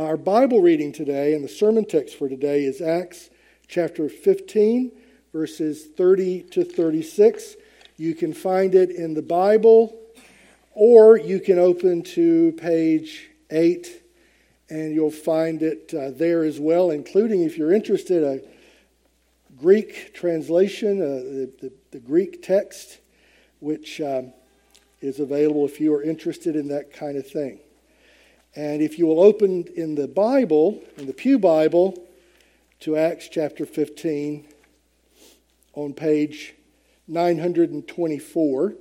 Our 0.00 0.16
Bible 0.16 0.62
reading 0.62 0.92
today 0.92 1.34
and 1.34 1.44
the 1.44 1.48
sermon 1.48 1.84
text 1.84 2.16
for 2.16 2.26
today 2.26 2.64
is 2.64 2.80
Acts 2.80 3.28
chapter 3.68 4.08
15, 4.08 4.90
verses 5.30 5.88
30 5.94 6.44
to 6.52 6.64
36. 6.64 7.56
You 7.98 8.14
can 8.14 8.32
find 8.32 8.74
it 8.74 8.88
in 8.88 9.12
the 9.12 9.20
Bible, 9.20 10.00
or 10.72 11.18
you 11.18 11.38
can 11.38 11.58
open 11.58 12.02
to 12.14 12.52
page 12.52 13.28
8 13.50 14.02
and 14.70 14.94
you'll 14.94 15.10
find 15.10 15.60
it 15.62 15.92
uh, 15.92 16.12
there 16.12 16.44
as 16.44 16.58
well, 16.58 16.90
including, 16.90 17.42
if 17.42 17.58
you're 17.58 17.74
interested, 17.74 18.24
a 18.24 18.40
Greek 19.58 20.14
translation, 20.14 21.02
uh, 21.02 21.04
the, 21.04 21.52
the, 21.60 21.72
the, 21.90 22.00
Greek 22.00 22.42
text, 22.42 23.00
which 23.58 24.00
um, 24.00 24.32
is 25.02 25.20
available 25.20 25.66
if 25.66 25.78
you 25.78 25.92
are 25.92 26.02
interested 26.02 26.56
in 26.56 26.68
that 26.68 26.90
kind 26.90 27.18
of 27.18 27.26
thing. 27.26 27.60
And 28.56 28.82
if 28.82 28.98
you 28.98 29.06
will 29.06 29.20
open 29.20 29.64
in 29.76 29.94
the 29.94 30.08
Bible, 30.08 30.82
in 30.96 31.06
the 31.06 31.12
Pew 31.12 31.38
Bible, 31.38 32.06
to 32.80 32.96
Acts 32.96 33.28
chapter 33.28 33.64
15 33.64 34.48
on 35.74 35.92
page 35.94 36.54
924, 37.06 38.74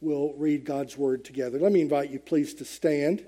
we'll 0.00 0.32
read 0.34 0.64
God's 0.64 0.96
Word 0.96 1.24
together. 1.24 1.58
Let 1.58 1.72
me 1.72 1.80
invite 1.80 2.10
you, 2.10 2.20
please, 2.20 2.54
to 2.54 2.64
stand. 2.64 3.24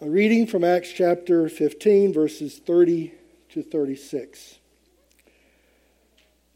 A 0.00 0.08
reading 0.08 0.46
from 0.46 0.64
Acts 0.64 0.92
chapter 0.92 1.48
15, 1.48 2.12
verses 2.12 2.58
30 2.58 3.12
to 3.50 3.62
36. 3.62 4.58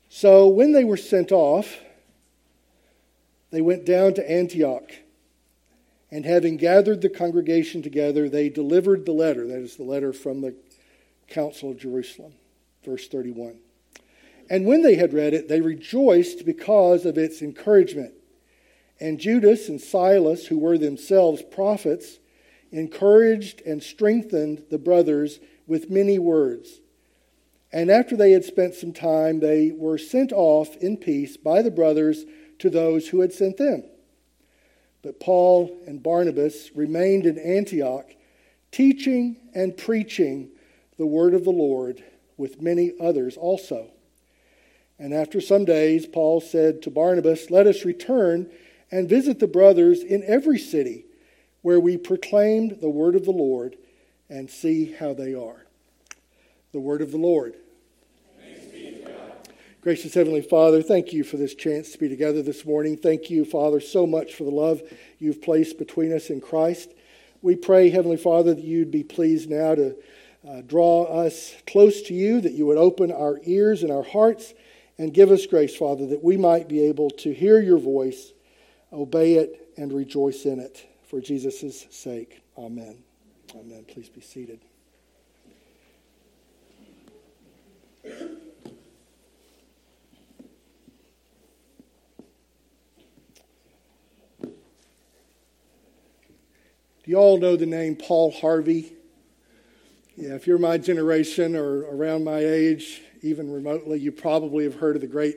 So 0.08 0.48
when 0.48 0.72
they 0.72 0.84
were 0.84 0.96
sent 0.96 1.30
off, 1.30 1.76
they 3.50 3.60
went 3.60 3.84
down 3.84 4.14
to 4.14 4.30
Antioch. 4.30 4.90
And 6.10 6.24
having 6.24 6.56
gathered 6.56 7.00
the 7.00 7.08
congregation 7.08 7.82
together, 7.82 8.28
they 8.28 8.48
delivered 8.48 9.04
the 9.04 9.12
letter. 9.12 9.46
That 9.46 9.58
is 9.58 9.76
the 9.76 9.82
letter 9.82 10.12
from 10.12 10.40
the 10.40 10.54
Council 11.28 11.70
of 11.70 11.78
Jerusalem. 11.78 12.34
Verse 12.84 13.08
31. 13.08 13.58
And 14.48 14.66
when 14.66 14.82
they 14.82 14.94
had 14.94 15.12
read 15.12 15.34
it, 15.34 15.48
they 15.48 15.60
rejoiced 15.60 16.46
because 16.46 17.04
of 17.04 17.18
its 17.18 17.42
encouragement. 17.42 18.14
And 19.00 19.18
Judas 19.18 19.68
and 19.68 19.80
Silas, 19.80 20.46
who 20.46 20.58
were 20.58 20.78
themselves 20.78 21.42
prophets, 21.42 22.18
encouraged 22.70 23.60
and 23.66 23.82
strengthened 23.82 24.64
the 24.70 24.78
brothers 24.78 25.40
with 25.66 25.90
many 25.90 26.18
words. 26.18 26.80
And 27.72 27.90
after 27.90 28.16
they 28.16 28.30
had 28.30 28.44
spent 28.44 28.74
some 28.74 28.92
time, 28.92 29.40
they 29.40 29.72
were 29.74 29.98
sent 29.98 30.32
off 30.32 30.76
in 30.76 30.96
peace 30.96 31.36
by 31.36 31.62
the 31.62 31.70
brothers 31.70 32.24
to 32.58 32.70
those 32.70 33.08
who 33.08 33.20
had 33.20 33.32
sent 33.32 33.56
them. 33.56 33.84
But 35.02 35.20
Paul 35.20 35.76
and 35.86 36.02
Barnabas 36.02 36.70
remained 36.74 37.26
in 37.26 37.38
Antioch, 37.38 38.06
teaching 38.72 39.36
and 39.54 39.76
preaching 39.76 40.48
the 40.98 41.06
word 41.06 41.34
of 41.34 41.44
the 41.44 41.50
Lord 41.50 42.02
with 42.36 42.60
many 42.60 42.92
others 43.00 43.36
also. 43.36 43.90
And 44.98 45.12
after 45.12 45.40
some 45.40 45.64
days, 45.64 46.06
Paul 46.06 46.40
said 46.40 46.82
to 46.82 46.90
Barnabas, 46.90 47.50
Let 47.50 47.66
us 47.66 47.84
return 47.84 48.50
and 48.90 49.08
visit 49.08 49.38
the 49.38 49.46
brothers 49.46 50.02
in 50.02 50.22
every 50.24 50.58
city 50.58 51.04
where 51.62 51.80
we 51.80 51.96
proclaimed 51.96 52.78
the 52.80 52.88
word 52.88 53.14
of 53.14 53.24
the 53.24 53.30
Lord 53.30 53.76
and 54.28 54.50
see 54.50 54.92
how 54.92 55.14
they 55.14 55.34
are. 55.34 55.66
The 56.72 56.80
word 56.80 57.02
of 57.02 57.10
the 57.10 57.18
Lord. 57.18 57.56
Gracious 59.86 60.14
Heavenly 60.14 60.42
Father, 60.42 60.82
thank 60.82 61.12
you 61.12 61.22
for 61.22 61.36
this 61.36 61.54
chance 61.54 61.92
to 61.92 61.98
be 61.98 62.08
together 62.08 62.42
this 62.42 62.66
morning. 62.66 62.96
Thank 62.96 63.30
you, 63.30 63.44
Father, 63.44 63.78
so 63.78 64.04
much 64.04 64.34
for 64.34 64.42
the 64.42 64.50
love 64.50 64.82
you've 65.20 65.40
placed 65.40 65.78
between 65.78 66.12
us 66.12 66.28
in 66.28 66.40
Christ. 66.40 66.92
We 67.40 67.54
pray, 67.54 67.90
Heavenly 67.90 68.16
Father, 68.16 68.52
that 68.52 68.64
you'd 68.64 68.90
be 68.90 69.04
pleased 69.04 69.48
now 69.48 69.76
to 69.76 69.96
uh, 70.44 70.62
draw 70.62 71.04
us 71.04 71.54
close 71.68 72.02
to 72.02 72.14
you, 72.14 72.40
that 72.40 72.50
you 72.50 72.66
would 72.66 72.78
open 72.78 73.12
our 73.12 73.38
ears 73.44 73.84
and 73.84 73.92
our 73.92 74.02
hearts 74.02 74.54
and 74.98 75.14
give 75.14 75.30
us 75.30 75.46
grace, 75.46 75.76
Father, 75.76 76.04
that 76.08 76.24
we 76.24 76.36
might 76.36 76.66
be 76.66 76.80
able 76.86 77.10
to 77.10 77.32
hear 77.32 77.60
your 77.60 77.78
voice, 77.78 78.32
obey 78.92 79.34
it, 79.34 79.68
and 79.76 79.92
rejoice 79.92 80.46
in 80.46 80.58
it 80.58 80.84
for 81.04 81.20
Jesus' 81.20 81.86
sake. 81.90 82.42
Amen. 82.58 83.04
Amen. 83.54 83.84
Please 83.86 84.08
be 84.08 84.20
seated. 84.20 84.58
Do 97.06 97.12
you 97.12 97.18
all 97.18 97.38
know 97.38 97.54
the 97.54 97.66
name 97.66 97.94
Paul 97.94 98.32
Harvey? 98.32 98.92
Yeah, 100.16 100.34
if 100.34 100.48
you're 100.48 100.58
my 100.58 100.76
generation 100.76 101.54
or 101.54 101.82
around 101.82 102.24
my 102.24 102.40
age, 102.40 103.00
even 103.22 103.48
remotely, 103.48 104.00
you 104.00 104.10
probably 104.10 104.64
have 104.64 104.74
heard 104.74 104.96
of 104.96 105.02
the 105.02 105.06
great 105.06 105.36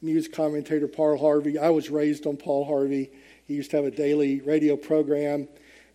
news 0.00 0.28
commentator 0.28 0.88
Paul 0.88 1.18
Harvey. 1.18 1.58
I 1.58 1.68
was 1.68 1.90
raised 1.90 2.26
on 2.26 2.38
Paul 2.38 2.64
Harvey. 2.64 3.10
He 3.46 3.52
used 3.52 3.70
to 3.72 3.76
have 3.76 3.84
a 3.84 3.90
daily 3.90 4.40
radio 4.40 4.78
program, 4.78 5.46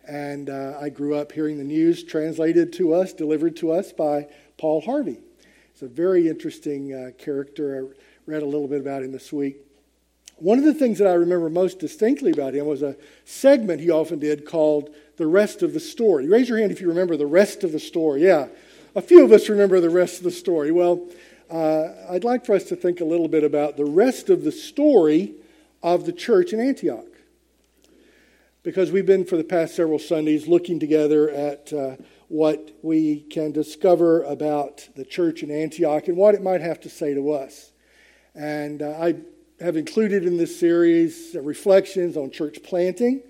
and 0.06 0.48
uh, 0.48 0.78
I 0.80 0.90
grew 0.90 1.16
up 1.16 1.32
hearing 1.32 1.58
the 1.58 1.64
news 1.64 2.04
translated 2.04 2.72
to 2.74 2.94
us, 2.94 3.12
delivered 3.12 3.56
to 3.56 3.72
us 3.72 3.92
by 3.92 4.28
Paul 4.58 4.80
Harvey. 4.82 5.18
It's 5.72 5.82
a 5.82 5.88
very 5.88 6.28
interesting 6.28 6.94
uh, 6.94 7.10
character. 7.18 7.76
I 7.82 8.30
read 8.30 8.42
a 8.42 8.46
little 8.46 8.68
bit 8.68 8.80
about 8.80 9.02
him 9.02 9.10
this 9.10 9.32
week. 9.32 9.56
One 10.36 10.58
of 10.58 10.64
the 10.64 10.74
things 10.74 10.98
that 10.98 11.08
I 11.08 11.14
remember 11.14 11.48
most 11.48 11.78
distinctly 11.80 12.30
about 12.30 12.54
him 12.54 12.66
was 12.66 12.82
a 12.82 12.94
segment 13.24 13.80
he 13.80 13.90
often 13.90 14.18
did 14.18 14.46
called 14.46 14.94
The 15.16 15.26
Rest 15.26 15.62
of 15.62 15.72
the 15.72 15.80
Story. 15.80 16.28
Raise 16.28 16.48
your 16.48 16.58
hand 16.58 16.72
if 16.72 16.80
you 16.80 16.88
remember 16.88 17.16
the 17.16 17.26
rest 17.26 17.64
of 17.64 17.72
the 17.72 17.80
story. 17.80 18.24
Yeah, 18.24 18.48
a 18.94 19.02
few 19.02 19.24
of 19.24 19.32
us 19.32 19.48
remember 19.48 19.80
the 19.80 19.90
rest 19.90 20.18
of 20.18 20.24
the 20.24 20.30
story. 20.30 20.72
Well, 20.72 21.08
uh, 21.50 21.88
I'd 22.10 22.24
like 22.24 22.44
for 22.44 22.54
us 22.54 22.64
to 22.64 22.76
think 22.76 23.00
a 23.00 23.04
little 23.04 23.28
bit 23.28 23.44
about 23.44 23.76
the 23.76 23.84
rest 23.84 24.30
of 24.30 24.44
the 24.44 24.52
story 24.52 25.34
of 25.82 26.04
the 26.04 26.12
church 26.12 26.52
in 26.52 26.60
Antioch 26.60 27.06
because 28.66 28.90
we've 28.90 29.06
been 29.06 29.24
for 29.24 29.36
the 29.36 29.44
past 29.44 29.76
several 29.76 29.98
Sundays 29.98 30.48
looking 30.48 30.80
together 30.80 31.30
at 31.30 31.72
uh, 31.72 31.94
what 32.26 32.72
we 32.82 33.20
can 33.20 33.52
discover 33.52 34.24
about 34.24 34.88
the 34.96 35.04
church 35.04 35.44
in 35.44 35.52
Antioch 35.52 36.08
and 36.08 36.16
what 36.16 36.34
it 36.34 36.42
might 36.42 36.60
have 36.60 36.80
to 36.80 36.88
say 36.88 37.14
to 37.14 37.30
us. 37.30 37.70
And 38.34 38.82
uh, 38.82 38.98
I 39.00 39.14
have 39.60 39.76
included 39.76 40.24
in 40.24 40.36
this 40.36 40.58
series 40.58 41.36
reflections 41.40 42.16
on 42.16 42.32
church 42.32 42.58
planting. 42.64 43.22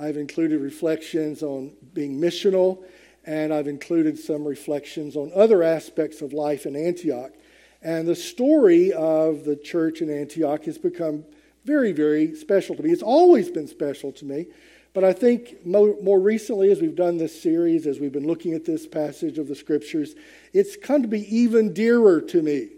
I've 0.00 0.16
included 0.16 0.60
reflections 0.60 1.42
on 1.42 1.72
being 1.92 2.20
missional, 2.20 2.84
and 3.26 3.52
I've 3.52 3.68
included 3.68 4.18
some 4.18 4.44
reflections 4.44 5.14
on 5.14 5.30
other 5.34 5.62
aspects 5.62 6.22
of 6.22 6.32
life 6.32 6.64
in 6.64 6.74
Antioch. 6.74 7.32
And 7.82 8.08
the 8.08 8.16
story 8.16 8.92
of 8.92 9.44
the 9.44 9.56
church 9.56 10.00
in 10.00 10.10
Antioch 10.10 10.64
has 10.64 10.78
become 10.78 11.24
very, 11.64 11.92
very 11.92 12.34
special 12.34 12.74
to 12.76 12.82
me. 12.82 12.90
It's 12.90 13.02
always 13.02 13.50
been 13.50 13.68
special 13.68 14.12
to 14.12 14.24
me 14.24 14.46
but 14.92 15.04
I 15.04 15.12
think 15.12 15.64
more, 15.64 15.96
more, 16.02 16.18
recently, 16.18 16.72
as 16.72 16.80
we've 16.80 16.96
done 16.96 17.16
this 17.16 17.40
series, 17.40 17.86
as 17.86 18.00
we've 18.00 18.12
been 18.12 18.26
looking 18.26 18.54
at 18.54 18.64
this 18.64 18.86
passage 18.86 19.38
of 19.38 19.46
the 19.46 19.54
scriptures, 19.54 20.14
it's 20.52 20.76
come 20.76 21.02
to 21.02 21.08
be 21.08 21.34
even 21.34 21.72
dearer 21.72 22.20
to 22.20 22.42
me. 22.42 22.70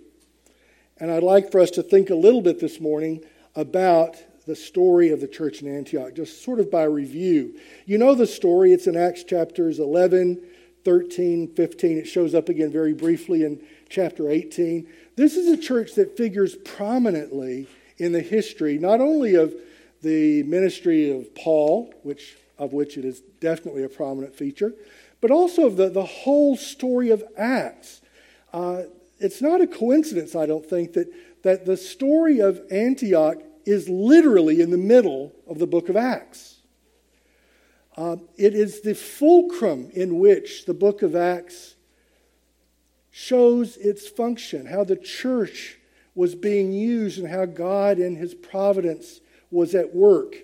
And 0.98 1.10
I'd 1.10 1.22
like 1.22 1.50
for 1.50 1.60
us 1.60 1.70
to 1.72 1.82
think 1.82 2.10
a 2.10 2.14
little 2.14 2.42
bit 2.42 2.60
this 2.60 2.80
morning 2.80 3.24
about 3.56 4.16
the 4.46 4.56
story 4.56 5.10
of 5.10 5.20
the 5.20 5.28
church 5.28 5.62
in 5.62 5.74
Antioch, 5.74 6.14
just 6.14 6.42
sort 6.42 6.58
of 6.58 6.70
by 6.70 6.84
review. 6.84 7.58
You 7.86 7.98
know 7.98 8.14
the 8.14 8.26
story, 8.26 8.72
it's 8.72 8.86
in 8.86 8.96
Acts 8.96 9.22
chapters 9.24 9.78
11, 9.78 10.42
13, 10.84 11.54
15. 11.54 11.98
It 11.98 12.06
shows 12.06 12.34
up 12.34 12.48
again 12.48 12.72
very 12.72 12.92
briefly 12.92 13.44
in 13.44 13.62
chapter 13.88 14.28
18. 14.28 14.86
This 15.16 15.36
is 15.36 15.48
a 15.48 15.56
church 15.56 15.94
that 15.94 16.16
figures 16.16 16.56
prominently 16.56 17.68
in 17.98 18.12
the 18.12 18.20
history, 18.20 18.78
not 18.78 19.00
only 19.00 19.34
of 19.34 19.54
the 20.02 20.42
ministry 20.42 21.16
of 21.16 21.34
Paul, 21.34 21.94
which, 22.02 22.36
of 22.58 22.72
which 22.72 22.98
it 22.98 23.04
is 23.04 23.20
definitely 23.40 23.84
a 23.84 23.88
prominent 23.88 24.34
feature, 24.34 24.74
but 25.20 25.30
also 25.30 25.66
of 25.66 25.76
the, 25.76 25.88
the 25.88 26.04
whole 26.04 26.56
story 26.56 27.10
of 27.10 27.22
Acts. 27.36 28.00
Uh, 28.52 28.82
it's 29.20 29.40
not 29.40 29.60
a 29.60 29.68
coincidence, 29.68 30.34
I 30.34 30.46
don't 30.46 30.66
think, 30.66 30.94
that, 30.94 31.08
that 31.44 31.64
the 31.64 31.76
story 31.76 32.40
of 32.40 32.60
Antioch 32.72 33.40
is 33.64 33.88
literally 33.88 34.60
in 34.60 34.70
the 34.70 34.78
middle 34.78 35.32
of 35.46 35.58
the 35.58 35.66
book 35.66 35.88
of 35.88 35.96
Acts. 35.96 36.60
Uh, 37.96 38.16
it 38.36 38.54
is 38.54 38.80
the 38.80 38.94
fulcrum 38.94 39.90
in 39.92 40.18
which 40.18 40.64
the 40.64 40.74
book 40.74 41.02
of 41.02 41.14
Acts 41.14 41.74
shows 43.10 43.76
its 43.76 44.08
function, 44.08 44.66
how 44.66 44.84
the 44.84 44.96
church 44.96 45.78
was 46.14 46.34
being 46.34 46.72
used, 46.72 47.18
and 47.18 47.28
how 47.28 47.44
God, 47.44 47.98
in 47.98 48.16
his 48.16 48.34
providence, 48.34 49.20
was 49.50 49.74
at 49.74 49.94
work. 49.94 50.34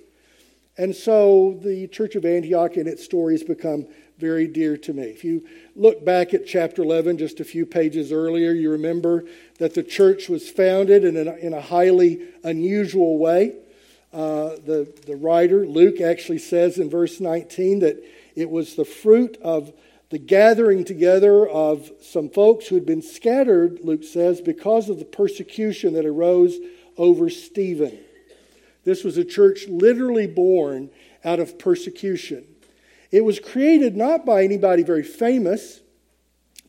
And 0.76 0.94
so 0.94 1.58
the 1.62 1.88
Church 1.88 2.14
of 2.14 2.24
Antioch 2.24 2.76
and 2.76 2.86
its 2.86 3.04
story 3.04 3.34
has 3.34 3.42
become 3.42 3.88
very 4.18 4.48
dear 4.48 4.76
to 4.76 4.92
me. 4.92 5.04
If 5.04 5.22
you 5.22 5.46
look 5.76 6.04
back 6.04 6.34
at 6.34 6.46
chapter 6.46 6.82
11, 6.82 7.18
just 7.18 7.40
a 7.40 7.44
few 7.44 7.64
pages 7.64 8.10
earlier, 8.10 8.52
you 8.52 8.70
remember 8.70 9.24
that 9.58 9.74
the 9.74 9.82
church 9.82 10.28
was 10.28 10.50
founded 10.50 11.04
in 11.04 11.16
a, 11.16 11.34
in 11.36 11.54
a 11.54 11.60
highly 11.60 12.26
unusual 12.42 13.18
way. 13.18 13.56
uh, 14.12 14.56
the, 14.64 14.92
the 15.06 15.16
writer, 15.16 15.66
Luke, 15.66 16.00
actually 16.00 16.38
says 16.38 16.78
in 16.78 16.90
verse 16.90 17.20
19 17.20 17.80
that 17.80 18.02
it 18.34 18.50
was 18.50 18.74
the 18.74 18.84
fruit 18.84 19.38
of 19.42 19.72
the 20.10 20.18
gathering 20.18 20.84
together 20.84 21.46
of 21.46 21.90
some 22.00 22.30
folks 22.30 22.66
who 22.66 22.74
had 22.74 22.86
been 22.86 23.02
scattered, 23.02 23.80
Luke 23.82 24.02
says, 24.02 24.40
because 24.40 24.88
of 24.88 24.98
the 24.98 25.04
persecution 25.04 25.92
that 25.94 26.06
arose 26.06 26.56
over 26.96 27.28
Stephen. 27.28 27.98
This 28.84 29.04
was 29.04 29.18
a 29.18 29.24
church 29.24 29.68
literally 29.68 30.26
born 30.26 30.90
out 31.24 31.38
of 31.40 31.58
persecution. 31.58 32.46
It 33.10 33.24
was 33.24 33.40
created 33.40 33.96
not 33.96 34.26
by 34.26 34.44
anybody 34.44 34.82
very 34.82 35.02
famous, 35.02 35.80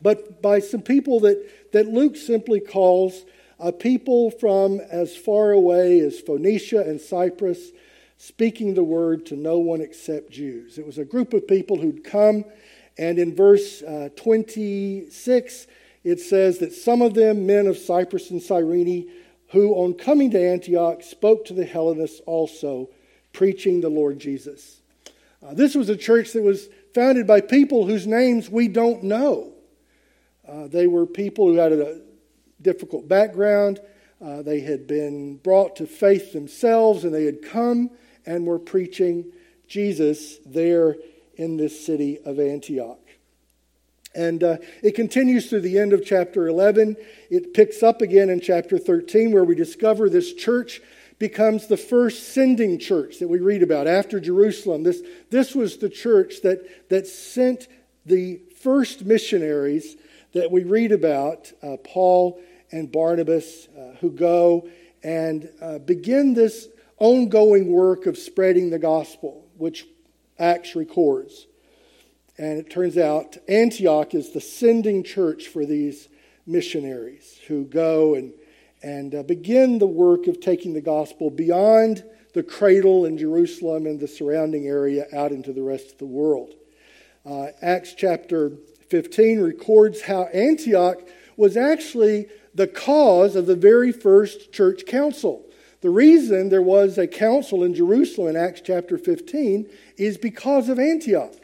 but 0.00 0.40
by 0.40 0.60
some 0.60 0.82
people 0.82 1.20
that, 1.20 1.72
that 1.72 1.86
Luke 1.86 2.16
simply 2.16 2.60
calls 2.60 3.24
a 3.58 3.72
people 3.72 4.30
from 4.30 4.80
as 4.80 5.14
far 5.14 5.50
away 5.50 6.00
as 6.00 6.18
Phoenicia 6.18 6.80
and 6.80 7.00
Cyprus, 7.00 7.70
speaking 8.16 8.74
the 8.74 8.82
word 8.82 9.26
to 9.26 9.36
no 9.36 9.58
one 9.58 9.82
except 9.82 10.30
Jews. 10.30 10.78
It 10.78 10.86
was 10.86 10.98
a 10.98 11.04
group 11.04 11.34
of 11.34 11.46
people 11.46 11.78
who'd 11.78 12.04
come, 12.04 12.44
and 12.96 13.18
in 13.18 13.34
verse 13.34 13.82
uh, 13.82 14.08
26, 14.16 15.66
it 16.04 16.20
says 16.20 16.58
that 16.58 16.72
some 16.72 17.02
of 17.02 17.12
them, 17.14 17.46
men 17.46 17.66
of 17.66 17.76
Cyprus 17.76 18.30
and 18.30 18.42
Cyrene, 18.42 19.10
who 19.48 19.74
on 19.74 19.94
coming 19.94 20.30
to 20.30 20.40
Antioch 20.40 21.02
spoke 21.02 21.44
to 21.46 21.54
the 21.54 21.64
Hellenists 21.64 22.20
also, 22.24 22.88
preaching 23.32 23.80
the 23.80 23.88
Lord 23.88 24.18
Jesus. 24.18 24.79
Uh, 25.42 25.54
this 25.54 25.74
was 25.74 25.88
a 25.88 25.96
church 25.96 26.32
that 26.32 26.42
was 26.42 26.68
founded 26.94 27.26
by 27.26 27.40
people 27.40 27.86
whose 27.86 28.06
names 28.06 28.50
we 28.50 28.68
don't 28.68 29.02
know. 29.02 29.52
Uh, 30.46 30.66
they 30.66 30.86
were 30.86 31.06
people 31.06 31.46
who 31.46 31.54
had 31.54 31.72
a 31.72 32.00
difficult 32.60 33.08
background. 33.08 33.80
Uh, 34.20 34.42
they 34.42 34.60
had 34.60 34.86
been 34.86 35.36
brought 35.36 35.76
to 35.76 35.86
faith 35.86 36.32
themselves, 36.32 37.04
and 37.04 37.14
they 37.14 37.24
had 37.24 37.42
come 37.42 37.90
and 38.26 38.44
were 38.44 38.58
preaching 38.58 39.24
Jesus 39.66 40.36
there 40.44 40.96
in 41.36 41.56
this 41.56 41.86
city 41.86 42.18
of 42.24 42.38
Antioch. 42.38 42.98
And 44.14 44.42
uh, 44.42 44.56
it 44.82 44.94
continues 44.94 45.48
through 45.48 45.60
the 45.60 45.78
end 45.78 45.92
of 45.92 46.04
chapter 46.04 46.48
11. 46.48 46.96
It 47.30 47.54
picks 47.54 47.82
up 47.82 48.02
again 48.02 48.28
in 48.28 48.40
chapter 48.40 48.76
13, 48.76 49.32
where 49.32 49.44
we 49.44 49.54
discover 49.54 50.10
this 50.10 50.34
church 50.34 50.82
becomes 51.20 51.66
the 51.66 51.76
first 51.76 52.32
sending 52.32 52.78
church 52.78 53.18
that 53.18 53.28
we 53.28 53.38
read 53.38 53.62
about 53.62 53.86
after 53.86 54.18
Jerusalem. 54.18 54.82
This, 54.82 55.02
this 55.28 55.54
was 55.54 55.76
the 55.76 55.90
church 55.90 56.40
that, 56.42 56.88
that 56.88 57.06
sent 57.06 57.68
the 58.06 58.40
first 58.56 59.04
missionaries 59.04 59.96
that 60.32 60.50
we 60.50 60.64
read 60.64 60.92
about, 60.92 61.52
uh, 61.62 61.76
Paul 61.84 62.40
and 62.72 62.90
Barnabas, 62.90 63.68
uh, 63.68 63.96
who 64.00 64.10
go 64.10 64.66
and 65.02 65.50
uh, 65.60 65.78
begin 65.78 66.32
this 66.32 66.68
ongoing 66.96 67.70
work 67.70 68.06
of 68.06 68.16
spreading 68.16 68.70
the 68.70 68.78
gospel, 68.78 69.46
which 69.58 69.86
Acts 70.38 70.74
records. 70.74 71.46
And 72.38 72.58
it 72.58 72.70
turns 72.70 72.96
out 72.96 73.36
Antioch 73.46 74.14
is 74.14 74.32
the 74.32 74.40
sending 74.40 75.04
church 75.04 75.48
for 75.48 75.66
these 75.66 76.08
missionaries 76.46 77.38
who 77.46 77.66
go 77.66 78.14
and, 78.14 78.32
and 78.82 79.14
uh, 79.14 79.22
begin 79.22 79.78
the 79.78 79.86
work 79.86 80.26
of 80.26 80.40
taking 80.40 80.72
the 80.72 80.80
gospel 80.80 81.30
beyond 81.30 82.04
the 82.32 82.42
cradle 82.42 83.04
in 83.04 83.18
Jerusalem 83.18 83.86
and 83.86 83.98
the 83.98 84.08
surrounding 84.08 84.66
area 84.66 85.06
out 85.12 85.32
into 85.32 85.52
the 85.52 85.62
rest 85.62 85.92
of 85.92 85.98
the 85.98 86.06
world. 86.06 86.54
Uh, 87.26 87.48
Acts 87.60 87.94
chapter 87.94 88.52
15 88.88 89.40
records 89.40 90.02
how 90.02 90.24
Antioch 90.24 91.00
was 91.36 91.56
actually 91.56 92.26
the 92.54 92.66
cause 92.66 93.36
of 93.36 93.46
the 93.46 93.56
very 93.56 93.92
first 93.92 94.52
church 94.52 94.86
council. 94.86 95.44
The 95.80 95.90
reason 95.90 96.48
there 96.48 96.62
was 96.62 96.98
a 96.98 97.06
council 97.06 97.64
in 97.64 97.74
Jerusalem 97.74 98.36
in 98.36 98.36
Acts 98.36 98.60
chapter 98.64 98.98
15 98.98 99.68
is 99.96 100.18
because 100.18 100.68
of 100.68 100.78
Antioch 100.78 101.34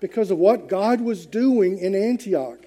because 0.00 0.30
of 0.30 0.38
what 0.38 0.68
God 0.68 1.00
was 1.00 1.26
doing 1.26 1.78
in 1.78 1.94
Antioch. 1.94 2.64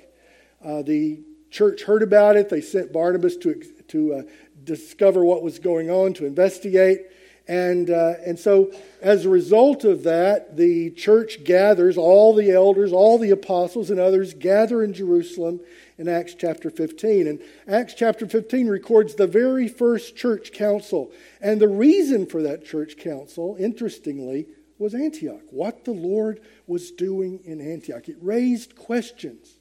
Uh, 0.64 0.82
the 0.82 1.22
church 1.54 1.84
heard 1.84 2.02
about 2.02 2.36
it. 2.36 2.50
They 2.50 2.62
sent 2.62 2.92
Barnabas 2.92 3.38
to, 3.38 3.64
to 3.90 4.14
uh, 4.14 4.22
discover 4.64 5.24
what 5.24 5.44
was 5.44 5.60
going 5.60 5.90
on, 5.90 6.14
to 6.16 6.26
investigate. 6.26 7.02
And, 7.48 7.90
uh, 7.90 8.14
and 8.26 8.40
so, 8.40 8.72
as 9.02 9.26
a 9.26 9.30
result 9.30 9.84
of 9.84 10.04
that, 10.04 10.56
the 10.58 10.92
church 10.92 11.44
gathers, 11.44 11.98
all 11.98 12.34
the 12.34 12.52
elders, 12.52 12.92
all 12.92 13.18
the 13.18 13.32
apostles, 13.32 13.90
and 13.90 14.00
others 14.00 14.34
gather 14.34 14.82
in 14.82 14.94
Jerusalem 14.94 15.60
in 15.98 16.08
Acts 16.08 16.36
chapter 16.36 16.70
15. 16.70 17.28
And 17.28 17.42
Acts 17.68 17.94
chapter 17.94 18.26
15 18.26 18.68
records 18.68 19.16
the 19.16 19.28
very 19.28 19.68
first 19.68 20.16
church 20.16 20.54
council. 20.54 21.12
And 21.42 21.62
the 21.62 21.68
reason 21.68 22.26
for 22.26 22.42
that 22.42 22.66
church 22.66 22.98
council, 22.98 23.58
interestingly, 23.60 24.48
was 24.80 24.96
Antioch, 24.96 25.44
what 25.52 25.86
the 25.86 25.92
Lord 25.92 26.40
was 26.66 26.92
doing 26.92 27.42
in 27.46 27.62
Antioch. 27.62 28.08
It 28.10 28.18
raised 28.22 28.76
questions, 28.76 29.58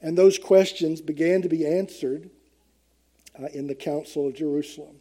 and 0.00 0.16
those 0.16 0.38
questions 0.38 1.00
began 1.00 1.42
to 1.42 1.48
be 1.48 1.66
answered 1.66 2.30
uh, 3.40 3.46
in 3.46 3.66
the 3.66 3.74
Council 3.74 4.26
of 4.28 4.34
Jerusalem. 4.34 4.96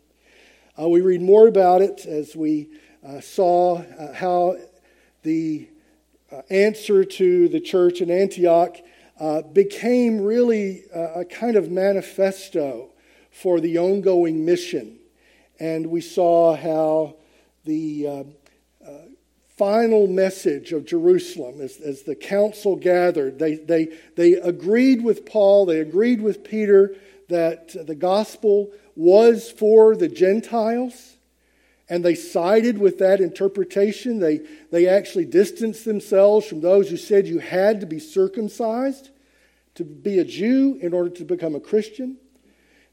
Uh, 0.79 0.87
we 0.89 1.01
read 1.01 1.21
more 1.21 1.47
about 1.47 1.81
it 1.81 2.05
as 2.05 2.35
we 2.35 2.69
uh, 3.07 3.19
saw 3.19 3.77
uh, 3.77 4.13
how 4.13 4.55
the 5.23 5.67
uh, 6.31 6.41
answer 6.49 7.03
to 7.03 7.47
the 7.49 7.59
church 7.59 8.01
in 8.01 8.11
Antioch 8.11 8.77
uh, 9.19 9.41
became 9.41 10.21
really 10.21 10.83
a 10.93 11.25
kind 11.25 11.55
of 11.55 11.71
manifesto 11.71 12.89
for 13.31 13.59
the 13.59 13.77
ongoing 13.79 14.45
mission. 14.45 14.99
And 15.59 15.87
we 15.87 16.01
saw 16.01 16.55
how 16.55 17.15
the 17.65 18.25
final 19.57 20.05
message 20.05 20.71
of 20.71 20.85
Jerusalem 20.85 21.61
as, 21.61 21.77
as 21.77 22.03
the 22.03 22.15
council 22.15 22.75
gathered. 22.75 23.39
They, 23.39 23.55
they, 23.55 23.97
they 24.15 24.33
agreed 24.33 25.03
with 25.03 25.25
Paul, 25.25 25.65
they 25.65 25.79
agreed 25.79 26.21
with 26.21 26.43
Peter 26.43 26.95
that 27.29 27.75
the 27.87 27.95
gospel 27.95 28.71
was 28.95 29.51
for 29.51 29.95
the 29.95 30.07
Gentiles, 30.07 31.15
and 31.89 32.05
they 32.05 32.15
sided 32.15 32.77
with 32.77 32.99
that 32.99 33.19
interpretation. 33.19 34.19
They, 34.19 34.41
they 34.71 34.87
actually 34.87 35.25
distanced 35.25 35.85
themselves 35.85 36.45
from 36.45 36.61
those 36.61 36.89
who 36.89 36.97
said 36.97 37.27
you 37.27 37.39
had 37.39 37.81
to 37.81 37.87
be 37.87 37.99
circumcised 37.99 39.09
to 39.75 39.83
be 39.83 40.19
a 40.19 40.25
Jew 40.25 40.77
in 40.81 40.93
order 40.93 41.09
to 41.11 41.23
become 41.23 41.55
a 41.55 41.59
Christian. 41.59 42.17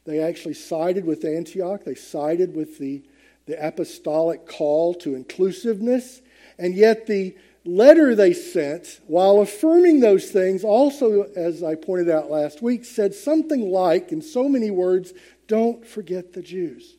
They 0.04 0.20
actually 0.20 0.54
sided 0.54 1.04
with 1.04 1.24
Antioch, 1.24 1.84
they 1.84 1.94
sided 1.94 2.54
with 2.54 2.78
the, 2.78 3.02
the 3.46 3.66
apostolic 3.66 4.46
call 4.46 4.94
to 4.94 5.14
inclusiveness 5.14 6.20
and 6.58 6.74
yet, 6.74 7.06
the 7.06 7.36
letter 7.64 8.14
they 8.14 8.32
sent, 8.32 9.00
while 9.06 9.40
affirming 9.40 10.00
those 10.00 10.30
things, 10.30 10.64
also, 10.64 11.22
as 11.34 11.62
I 11.62 11.74
pointed 11.74 12.10
out 12.10 12.30
last 12.30 12.62
week, 12.62 12.84
said 12.84 13.14
something 13.14 13.70
like, 13.70 14.12
in 14.12 14.22
so 14.22 14.48
many 14.48 14.70
words, 14.70 15.12
don't 15.48 15.86
forget 15.86 16.32
the 16.32 16.42
Jews. 16.42 16.96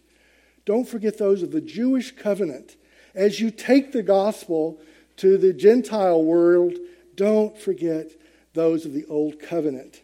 Don't 0.66 0.88
forget 0.88 1.18
those 1.18 1.44
of 1.44 1.52
the 1.52 1.62
Jewish 1.62 2.12
covenant. 2.12 2.76
As 3.14 3.40
you 3.40 3.52
take 3.52 3.92
the 3.92 4.04
gospel 4.04 4.80
to 5.18 5.38
the 5.38 5.54
Gentile 5.54 6.24
world, 6.24 6.74
don't 7.16 7.58
forget 7.58 8.12
those 8.54 8.86
of 8.86 8.94
the 8.94 9.06
old 9.06 9.40
covenant. 9.40 10.02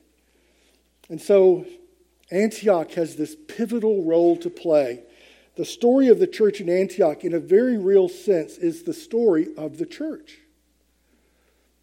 And 1.10 1.22
so 1.22 1.66
Antioch 2.32 2.92
has 2.92 3.16
this 3.16 3.36
pivotal 3.48 4.04
role 4.04 4.38
to 4.38 4.50
play 4.50 5.04
the 5.62 5.66
story 5.66 6.08
of 6.08 6.18
the 6.18 6.26
church 6.26 6.60
in 6.60 6.70
Antioch, 6.70 7.24
in 7.24 7.36
a 7.36 7.40
very 7.40 7.78
real 7.78 8.10
sense, 8.10 8.58
is 8.58 8.82
the 8.82 8.96
story 8.96 9.50
of 9.58 9.78
the 9.78 9.86
church. 9.86 10.40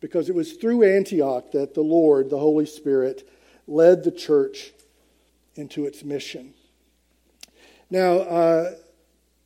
Because 0.01 0.29
it 0.29 0.35
was 0.35 0.55
through 0.55 0.83
Antioch 0.83 1.53
that 1.53 1.75
the 1.75 1.81
Lord, 1.81 2.29
the 2.29 2.41
Holy 2.41 2.67
Spirit, 2.67 3.31
led 3.69 4.03
the 4.03 4.11
church 4.11 4.73
into 5.55 5.87
its 5.87 6.03
mission. 6.03 6.55
Now, 7.89 8.15
uh, 8.15 8.75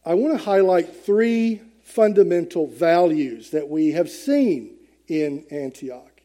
I 0.06 0.14
want 0.14 0.38
to 0.38 0.42
highlight 0.42 1.04
three 1.04 1.60
fundamental 1.82 2.66
values 2.66 3.50
that 3.50 3.68
we 3.68 3.90
have 3.90 4.08
seen 4.08 4.70
in 5.08 5.44
Antioch. 5.50 6.22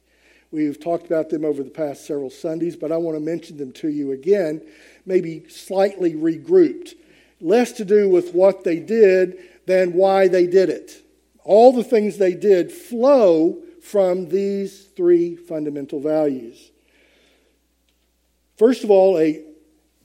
We've 0.51 0.81
talked 0.81 1.07
about 1.07 1.29
them 1.29 1.43
over 1.43 1.61
the 1.61 1.69
past 1.69 2.05
several 2.05 2.29
Sundays, 2.29 2.77
but 2.77 2.93
I 2.93 2.95
want 2.95 3.17
to 3.17 3.21
mention 3.21 3.57
them 3.57 3.73
to 3.73 3.89
you 3.89 4.13
again, 4.13 4.61
maybe 5.05 5.49
slightly 5.49 6.13
regrouped 6.13 6.93
less 7.39 7.71
to 7.73 7.85
do 7.85 8.09
with 8.09 8.33
what 8.33 8.63
they 8.63 8.79
did 8.79 9.37
than 9.65 9.93
why 9.93 10.27
they 10.27 10.47
did 10.47 10.69
it. 10.69 11.03
All 11.43 11.71
the 11.71 11.83
things 11.83 12.17
they 12.17 12.33
did 12.33 12.71
flow 12.71 13.61
from 13.81 14.29
these 14.29 14.85
three 14.95 15.35
fundamental 15.35 15.99
values. 15.99 16.71
First 18.57 18.83
of 18.83 18.91
all, 18.91 19.17
a 19.17 19.43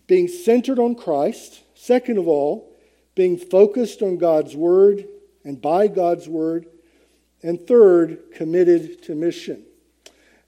being 0.07 0.29
centered 0.29 0.79
on 0.79 0.95
Christ. 0.95 1.63
Second 1.75 2.19
of 2.19 2.29
all, 2.29 2.71
being 3.15 3.39
focused 3.39 4.03
on 4.03 4.19
God's 4.19 4.55
word 4.55 5.07
and 5.45 5.61
by 5.61 5.89
God's 5.89 6.29
word. 6.29 6.67
And 7.43 7.61
third, 7.67 8.19
committed 8.35 9.03
to 9.05 9.15
mission. 9.15 9.65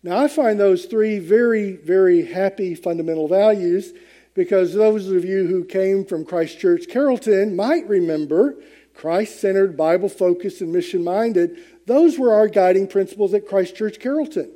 Now, 0.03 0.19
I 0.19 0.29
find 0.29 0.61
those 0.61 0.85
three 0.85 1.19
very, 1.19 1.73
very 1.77 2.27
happy 2.27 2.75
fundamental 2.75 3.27
values 3.27 3.93
because 4.35 4.75
those 4.75 5.09
of 5.09 5.25
you 5.25 5.47
who 5.47 5.65
came 5.65 6.05
from 6.05 6.25
Christ 6.25 6.59
Church 6.59 6.87
Carrollton 6.89 7.57
might 7.57 7.89
remember 7.89 8.57
Christ 8.95 9.41
centered, 9.41 9.77
Bible 9.77 10.09
focused, 10.09 10.61
and 10.61 10.73
mission 10.73 11.03
minded, 11.03 11.59
those 11.87 12.19
were 12.19 12.33
our 12.33 12.49
guiding 12.49 12.87
principles 12.87 13.35
at 13.35 13.47
Christ 13.47 13.77
Church 13.77 13.99
Carrollton. 13.99 14.53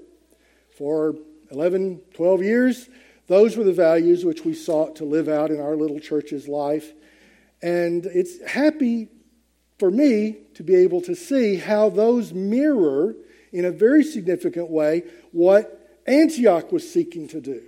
For 0.77 1.17
11, 1.51 2.01
12 2.15 2.43
years, 2.43 2.89
those 3.27 3.57
were 3.57 3.65
the 3.65 3.73
values 3.73 4.25
which 4.25 4.45
we 4.45 4.55
sought 4.55 4.97
to 4.97 5.05
live 5.05 5.29
out 5.29 5.51
in 5.51 5.61
our 5.61 5.77
little 5.77 5.99
church's 5.99 6.49
life. 6.49 6.93
And 7.63 8.07
it's 8.07 8.41
happy 8.49 9.09
for 9.79 9.91
me 9.91 10.37
to 10.55 10.63
be 10.63 10.77
able 10.77 11.01
to 11.03 11.15
see 11.15 11.57
how 11.57 11.89
those 11.89 12.33
mirror, 12.33 13.15
in 13.53 13.65
a 13.65 13.71
very 13.71 14.05
significant 14.05 14.71
way, 14.71 15.03
what 15.33 16.01
Antioch 16.07 16.73
was 16.73 16.91
seeking 16.91 17.29
to 17.29 17.41
do. 17.41 17.63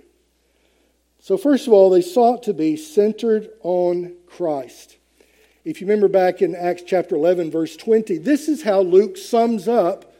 So, 1.21 1.37
first 1.37 1.67
of 1.67 1.73
all, 1.73 1.91
they 1.91 2.01
sought 2.01 2.41
to 2.43 2.53
be 2.53 2.75
centered 2.75 3.51
on 3.61 4.15
Christ. 4.25 4.97
If 5.63 5.79
you 5.79 5.85
remember 5.85 6.07
back 6.07 6.41
in 6.41 6.55
Acts 6.55 6.81
chapter 6.85 7.15
11, 7.15 7.51
verse 7.51 7.77
20, 7.77 8.17
this 8.17 8.47
is 8.47 8.63
how 8.63 8.81
Luke 8.81 9.15
sums 9.17 9.67
up 9.67 10.15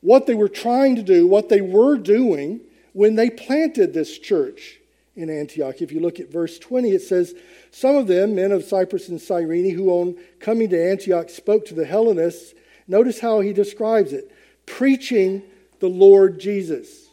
what 0.00 0.26
they 0.26 0.34
were 0.34 0.48
trying 0.48 0.96
to 0.96 1.02
do, 1.02 1.26
what 1.26 1.50
they 1.50 1.60
were 1.60 1.98
doing 1.98 2.62
when 2.94 3.14
they 3.14 3.28
planted 3.28 3.92
this 3.92 4.18
church 4.18 4.80
in 5.16 5.28
Antioch. 5.28 5.82
If 5.82 5.92
you 5.92 6.00
look 6.00 6.18
at 6.18 6.32
verse 6.32 6.58
20, 6.58 6.92
it 6.92 7.02
says, 7.02 7.34
Some 7.70 7.96
of 7.96 8.06
them, 8.06 8.34
men 8.34 8.52
of 8.52 8.64
Cyprus 8.64 9.10
and 9.10 9.20
Cyrene, 9.20 9.74
who 9.74 9.90
on 9.90 10.16
coming 10.40 10.70
to 10.70 10.90
Antioch 10.90 11.28
spoke 11.28 11.66
to 11.66 11.74
the 11.74 11.84
Hellenists, 11.84 12.54
notice 12.88 13.20
how 13.20 13.40
he 13.40 13.52
describes 13.52 14.14
it 14.14 14.32
preaching 14.64 15.42
the 15.80 15.88
Lord 15.88 16.40
Jesus. 16.40 17.08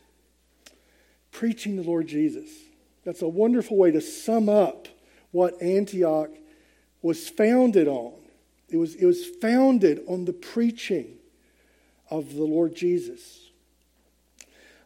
Preaching 1.31 1.75
the 1.75 1.83
Lord 1.83 2.07
Jesus. 2.07 2.62
That's 3.05 3.21
a 3.21 3.27
wonderful 3.27 3.77
way 3.77 3.91
to 3.91 4.01
sum 4.01 4.49
up 4.49 4.87
what 5.31 5.61
Antioch 5.61 6.29
was 7.01 7.27
founded 7.27 7.87
on. 7.87 8.13
It 8.69 8.77
was, 8.77 8.95
it 8.95 9.05
was 9.05 9.25
founded 9.25 10.01
on 10.07 10.25
the 10.25 10.33
preaching 10.33 11.17
of 12.09 12.33
the 12.33 12.43
Lord 12.43 12.75
Jesus. 12.75 13.49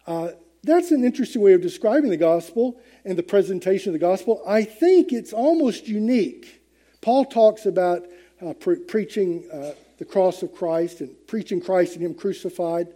Uh, 0.05 0.31
that's 0.63 0.91
an 0.91 1.03
interesting 1.03 1.41
way 1.41 1.53
of 1.53 1.61
describing 1.61 2.09
the 2.09 2.17
gospel 2.17 2.79
and 3.05 3.17
the 3.17 3.23
presentation 3.23 3.89
of 3.89 3.93
the 3.93 4.05
gospel. 4.05 4.41
I 4.47 4.63
think 4.63 5.13
it's 5.13 5.31
almost 5.31 5.87
unique. 5.87 6.61
Paul 7.01 7.25
talks 7.25 7.65
about 7.65 8.05
uh, 8.45 8.53
pre- 8.53 8.79
preaching 8.79 9.43
uh, 9.51 9.71
the 9.97 10.05
cross 10.05 10.43
of 10.43 10.53
Christ 10.53 11.01
and 11.01 11.15
preaching 11.27 11.61
Christ 11.61 11.95
and 11.95 12.03
Him 12.03 12.13
crucified. 12.13 12.87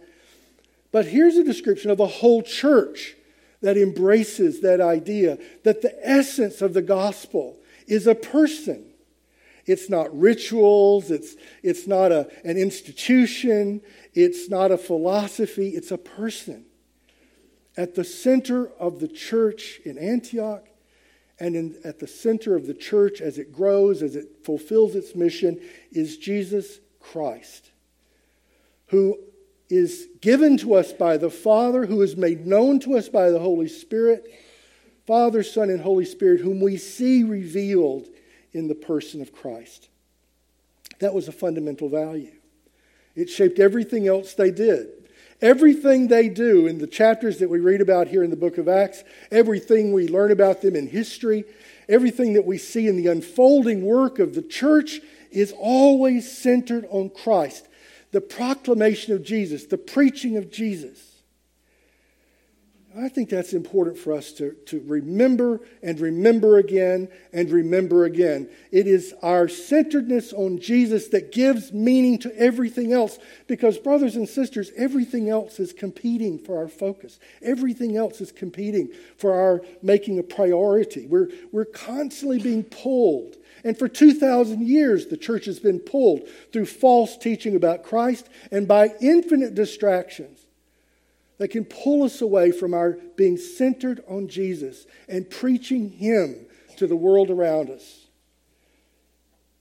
But 0.90 1.06
here's 1.06 1.36
a 1.36 1.44
description 1.44 1.90
of 1.90 2.00
a 2.00 2.06
whole 2.06 2.42
church 2.42 3.16
that 3.62 3.76
embraces 3.76 4.60
that 4.60 4.80
idea 4.80 5.38
that 5.64 5.82
the 5.82 5.96
essence 6.06 6.60
of 6.60 6.74
the 6.74 6.82
gospel 6.82 7.58
is 7.86 8.06
a 8.06 8.14
person. 8.14 8.84
It's 9.64 9.88
not 9.88 10.16
rituals, 10.18 11.10
it's, 11.10 11.36
it's 11.62 11.86
not 11.86 12.10
a, 12.10 12.28
an 12.44 12.56
institution, 12.56 13.80
it's 14.12 14.50
not 14.50 14.72
a 14.72 14.78
philosophy, 14.78 15.68
it's 15.68 15.92
a 15.92 15.98
person. 15.98 16.66
At 17.76 17.94
the 17.94 18.04
center 18.04 18.70
of 18.78 18.98
the 18.98 19.08
church 19.08 19.80
in 19.84 19.96
Antioch 19.96 20.66
and 21.38 21.54
in, 21.54 21.76
at 21.84 22.00
the 22.00 22.08
center 22.08 22.56
of 22.56 22.66
the 22.66 22.74
church 22.74 23.20
as 23.20 23.38
it 23.38 23.52
grows, 23.52 24.02
as 24.02 24.16
it 24.16 24.44
fulfills 24.44 24.96
its 24.96 25.14
mission, 25.14 25.60
is 25.92 26.18
Jesus 26.18 26.80
Christ, 27.00 27.70
who 28.86 29.18
is 29.72 30.08
given 30.20 30.58
to 30.58 30.74
us 30.74 30.92
by 30.92 31.16
the 31.16 31.30
Father, 31.30 31.86
who 31.86 32.02
is 32.02 32.14
made 32.14 32.46
known 32.46 32.78
to 32.80 32.94
us 32.96 33.08
by 33.08 33.30
the 33.30 33.38
Holy 33.38 33.68
Spirit, 33.68 34.30
Father, 35.06 35.42
Son, 35.42 35.70
and 35.70 35.80
Holy 35.80 36.04
Spirit, 36.04 36.42
whom 36.42 36.60
we 36.60 36.76
see 36.76 37.24
revealed 37.24 38.06
in 38.52 38.68
the 38.68 38.74
person 38.74 39.22
of 39.22 39.32
Christ. 39.32 39.88
That 41.00 41.14
was 41.14 41.26
a 41.26 41.32
fundamental 41.32 41.88
value. 41.88 42.32
It 43.16 43.30
shaped 43.30 43.58
everything 43.58 44.06
else 44.06 44.34
they 44.34 44.50
did. 44.50 44.88
Everything 45.40 46.06
they 46.06 46.28
do 46.28 46.66
in 46.66 46.76
the 46.76 46.86
chapters 46.86 47.38
that 47.38 47.48
we 47.48 47.58
read 47.58 47.80
about 47.80 48.08
here 48.08 48.22
in 48.22 48.30
the 48.30 48.36
book 48.36 48.58
of 48.58 48.68
Acts, 48.68 49.02
everything 49.30 49.92
we 49.92 50.06
learn 50.06 50.30
about 50.30 50.60
them 50.60 50.76
in 50.76 50.86
history, 50.86 51.44
everything 51.88 52.34
that 52.34 52.44
we 52.44 52.58
see 52.58 52.86
in 52.86 52.96
the 52.96 53.08
unfolding 53.08 53.84
work 53.84 54.18
of 54.18 54.34
the 54.34 54.42
church 54.42 55.00
is 55.30 55.52
always 55.58 56.30
centered 56.30 56.86
on 56.90 57.08
Christ 57.08 57.66
the 58.12 58.20
proclamation 58.20 59.14
of 59.14 59.24
Jesus, 59.24 59.66
the 59.66 59.78
preaching 59.78 60.36
of 60.36 60.50
Jesus. 60.50 61.12
I 62.94 63.08
think 63.08 63.30
that's 63.30 63.54
important 63.54 63.96
for 63.96 64.12
us 64.12 64.32
to, 64.32 64.52
to 64.66 64.84
remember 64.86 65.60
and 65.82 65.98
remember 65.98 66.58
again 66.58 67.08
and 67.32 67.50
remember 67.50 68.04
again. 68.04 68.50
It 68.70 68.86
is 68.86 69.14
our 69.22 69.48
centeredness 69.48 70.34
on 70.34 70.58
Jesus 70.58 71.08
that 71.08 71.32
gives 71.32 71.72
meaning 71.72 72.18
to 72.18 72.38
everything 72.38 72.92
else 72.92 73.18
because, 73.46 73.78
brothers 73.78 74.14
and 74.14 74.28
sisters, 74.28 74.70
everything 74.76 75.30
else 75.30 75.58
is 75.58 75.72
competing 75.72 76.38
for 76.38 76.58
our 76.58 76.68
focus. 76.68 77.18
Everything 77.40 77.96
else 77.96 78.20
is 78.20 78.30
competing 78.30 78.90
for 79.16 79.32
our 79.32 79.62
making 79.80 80.18
a 80.18 80.22
priority. 80.22 81.06
We're, 81.06 81.30
we're 81.50 81.64
constantly 81.64 82.40
being 82.40 82.62
pulled 82.62 83.36
and 83.64 83.78
for 83.78 83.88
2,000 83.88 84.66
years, 84.66 85.06
the 85.06 85.16
church 85.16 85.44
has 85.44 85.60
been 85.60 85.78
pulled 85.78 86.28
through 86.52 86.66
false 86.66 87.16
teaching 87.16 87.54
about 87.54 87.84
Christ 87.84 88.28
and 88.50 88.66
by 88.66 88.90
infinite 89.00 89.54
distractions 89.54 90.40
that 91.38 91.48
can 91.48 91.64
pull 91.64 92.02
us 92.02 92.20
away 92.20 92.50
from 92.52 92.74
our 92.74 92.98
being 93.16 93.36
centered 93.36 94.02
on 94.08 94.28
Jesus 94.28 94.86
and 95.08 95.28
preaching 95.28 95.90
Him 95.90 96.46
to 96.76 96.86
the 96.86 96.96
world 96.96 97.30
around 97.30 97.70
us. 97.70 98.06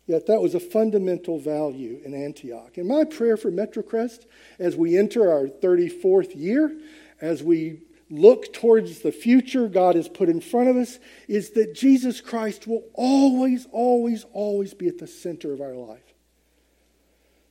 Yet 0.07 0.27
that 0.27 0.41
was 0.41 0.55
a 0.55 0.59
fundamental 0.59 1.39
value 1.39 2.01
in 2.03 2.13
Antioch. 2.13 2.77
And 2.77 2.87
my 2.87 3.03
prayer 3.03 3.37
for 3.37 3.51
Metrocrest 3.51 4.25
as 4.59 4.75
we 4.75 4.97
enter 4.97 5.31
our 5.31 5.47
34th 5.47 6.35
year, 6.35 6.75
as 7.21 7.43
we 7.43 7.81
look 8.11 8.51
towards 8.51 8.99
the 8.99 9.11
future 9.11 9.67
God 9.67 9.95
has 9.95 10.09
put 10.09 10.29
in 10.29 10.41
front 10.41 10.69
of 10.69 10.75
us 10.75 10.99
is 11.27 11.51
that 11.51 11.73
Jesus 11.73 12.19
Christ 12.21 12.67
will 12.67 12.83
always, 12.93 13.65
always, 13.71 14.25
always 14.33 14.73
be 14.73 14.87
at 14.87 14.97
the 14.97 15.07
center 15.07 15.53
of 15.53 15.61
our 15.61 15.73
life. 15.73 16.03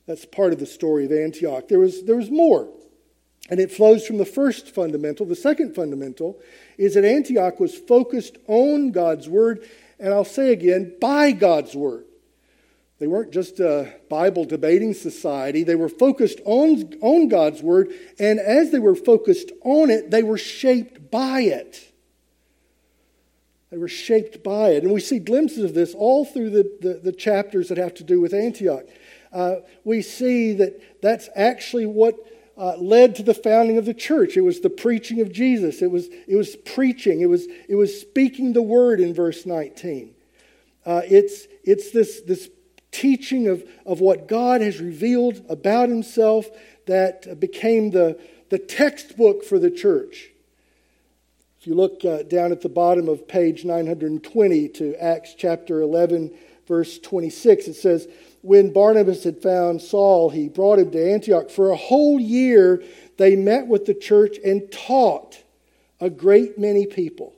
That's 0.05 0.25
part 0.25 0.53
of 0.53 0.59
the 0.59 0.65
story 0.65 1.05
of 1.05 1.11
Antioch. 1.11 1.67
There 1.67 1.79
was, 1.79 2.03
there 2.03 2.15
was 2.15 2.29
more, 2.29 2.69
and 3.49 3.59
it 3.59 3.71
flows 3.71 4.05
from 4.05 4.17
the 4.17 4.25
first 4.25 4.73
fundamental. 4.73 5.25
The 5.25 5.35
second 5.35 5.73
fundamental 5.73 6.39
is 6.77 6.93
that 6.93 7.05
Antioch 7.05 7.59
was 7.59 7.75
focused 7.75 8.37
on 8.47 8.91
God's 8.91 9.27
word, 9.27 9.67
and 9.99 10.13
I'll 10.13 10.25
say 10.25 10.51
again, 10.51 10.95
by 11.01 11.31
God's 11.31 11.75
word. 11.75 12.05
They 13.01 13.07
weren't 13.07 13.31
just 13.31 13.59
a 13.59 13.91
Bible 14.09 14.45
debating 14.45 14.93
society. 14.93 15.63
They 15.63 15.73
were 15.73 15.89
focused 15.89 16.39
on, 16.45 16.93
on 17.01 17.29
God's 17.29 17.63
Word, 17.63 17.91
and 18.19 18.39
as 18.39 18.69
they 18.69 18.77
were 18.77 18.93
focused 18.93 19.51
on 19.63 19.89
it, 19.89 20.11
they 20.11 20.21
were 20.21 20.37
shaped 20.37 21.09
by 21.09 21.41
it. 21.41 21.91
They 23.71 23.77
were 23.77 23.87
shaped 23.87 24.43
by 24.43 24.73
it. 24.73 24.83
And 24.83 24.93
we 24.93 24.99
see 24.99 25.17
glimpses 25.17 25.63
of 25.63 25.73
this 25.73 25.95
all 25.95 26.25
through 26.25 26.51
the, 26.51 26.77
the, 26.79 26.93
the 27.05 27.11
chapters 27.11 27.69
that 27.69 27.79
have 27.79 27.95
to 27.95 28.03
do 28.03 28.21
with 28.21 28.35
Antioch. 28.35 28.83
Uh, 29.33 29.55
we 29.83 30.03
see 30.03 30.53
that 30.53 31.01
that's 31.01 31.27
actually 31.35 31.87
what 31.87 32.13
uh, 32.55 32.77
led 32.77 33.15
to 33.15 33.23
the 33.23 33.33
founding 33.33 33.79
of 33.79 33.85
the 33.85 33.95
church. 33.95 34.37
It 34.37 34.41
was 34.41 34.59
the 34.59 34.69
preaching 34.69 35.21
of 35.21 35.31
Jesus. 35.31 35.81
It 35.81 35.89
was, 35.89 36.07
it 36.27 36.35
was 36.35 36.55
preaching. 36.55 37.21
It 37.21 37.29
was, 37.29 37.47
it 37.67 37.73
was 37.73 37.99
speaking 37.99 38.53
the 38.53 38.61
word 38.61 38.99
in 38.99 39.11
verse 39.11 39.47
19. 39.47 40.13
Uh, 40.85 41.01
it's, 41.03 41.47
it's 41.63 41.89
this, 41.89 42.21
this 42.21 42.47
teaching 42.91 43.47
of, 43.47 43.63
of 43.85 44.01
what 44.01 44.27
God 44.27 44.61
has 44.61 44.79
revealed 44.79 45.43
about 45.49 45.89
himself 45.89 46.49
that 46.85 47.39
became 47.39 47.91
the, 47.91 48.19
the 48.49 48.59
textbook 48.59 49.43
for 49.43 49.59
the 49.59 49.71
church. 49.71 50.29
If 51.59 51.67
you 51.67 51.75
look 51.75 52.03
uh, 52.03 52.23
down 52.23 52.51
at 52.51 52.61
the 52.61 52.69
bottom 52.69 53.07
of 53.07 53.27
page 53.27 53.63
920 53.65 54.67
to 54.69 54.95
Acts 54.95 55.35
chapter 55.37 55.81
11, 55.81 56.31
verse 56.67 56.97
26, 56.99 57.67
it 57.67 57.73
says, 57.75 58.07
When 58.41 58.73
Barnabas 58.73 59.23
had 59.23 59.41
found 59.41 59.81
Saul, 59.81 60.31
he 60.31 60.49
brought 60.49 60.79
him 60.79 60.91
to 60.91 61.11
Antioch. 61.11 61.49
For 61.49 61.69
a 61.69 61.77
whole 61.77 62.19
year, 62.19 62.83
they 63.17 63.35
met 63.35 63.67
with 63.67 63.85
the 63.85 63.93
church 63.93 64.37
and 64.43 64.71
taught 64.71 65.43
a 65.99 66.09
great 66.09 66.57
many 66.57 66.87
people 66.87 67.33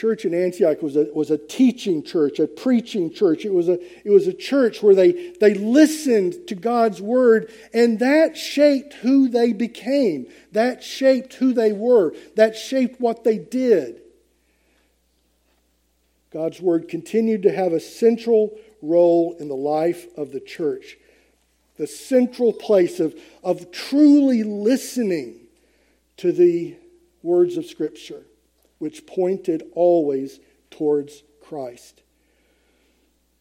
church 0.00 0.24
in 0.24 0.32
Antioch 0.32 0.80
was 0.80 0.96
a, 0.96 1.08
was 1.12 1.30
a 1.30 1.36
teaching 1.36 2.02
church, 2.02 2.38
a 2.38 2.46
preaching 2.46 3.12
church. 3.12 3.44
It 3.44 3.52
was 3.52 3.68
a, 3.68 3.78
it 4.02 4.08
was 4.08 4.26
a 4.26 4.32
church 4.32 4.82
where 4.82 4.94
they, 4.94 5.34
they 5.38 5.52
listened 5.52 6.48
to 6.48 6.54
God's 6.54 7.02
word, 7.02 7.52
and 7.74 7.98
that 7.98 8.34
shaped 8.34 8.94
who 8.94 9.28
they 9.28 9.52
became. 9.52 10.26
That 10.52 10.82
shaped 10.82 11.34
who 11.34 11.52
they 11.52 11.72
were. 11.72 12.14
That 12.36 12.56
shaped 12.56 12.98
what 12.98 13.24
they 13.24 13.36
did. 13.36 14.00
God's 16.32 16.62
word 16.62 16.88
continued 16.88 17.42
to 17.42 17.52
have 17.52 17.74
a 17.74 17.80
central 17.80 18.58
role 18.80 19.36
in 19.38 19.48
the 19.48 19.54
life 19.54 20.06
of 20.16 20.32
the 20.32 20.40
church. 20.40 20.96
The 21.76 21.86
central 21.86 22.54
place 22.54 23.00
of, 23.00 23.14
of 23.44 23.70
truly 23.70 24.44
listening 24.44 25.40
to 26.16 26.32
the 26.32 26.76
words 27.22 27.58
of 27.58 27.66
Scripture 27.66 28.24
which 28.80 29.06
pointed 29.06 29.62
always 29.74 30.40
towards 30.70 31.22
Christ. 31.40 32.02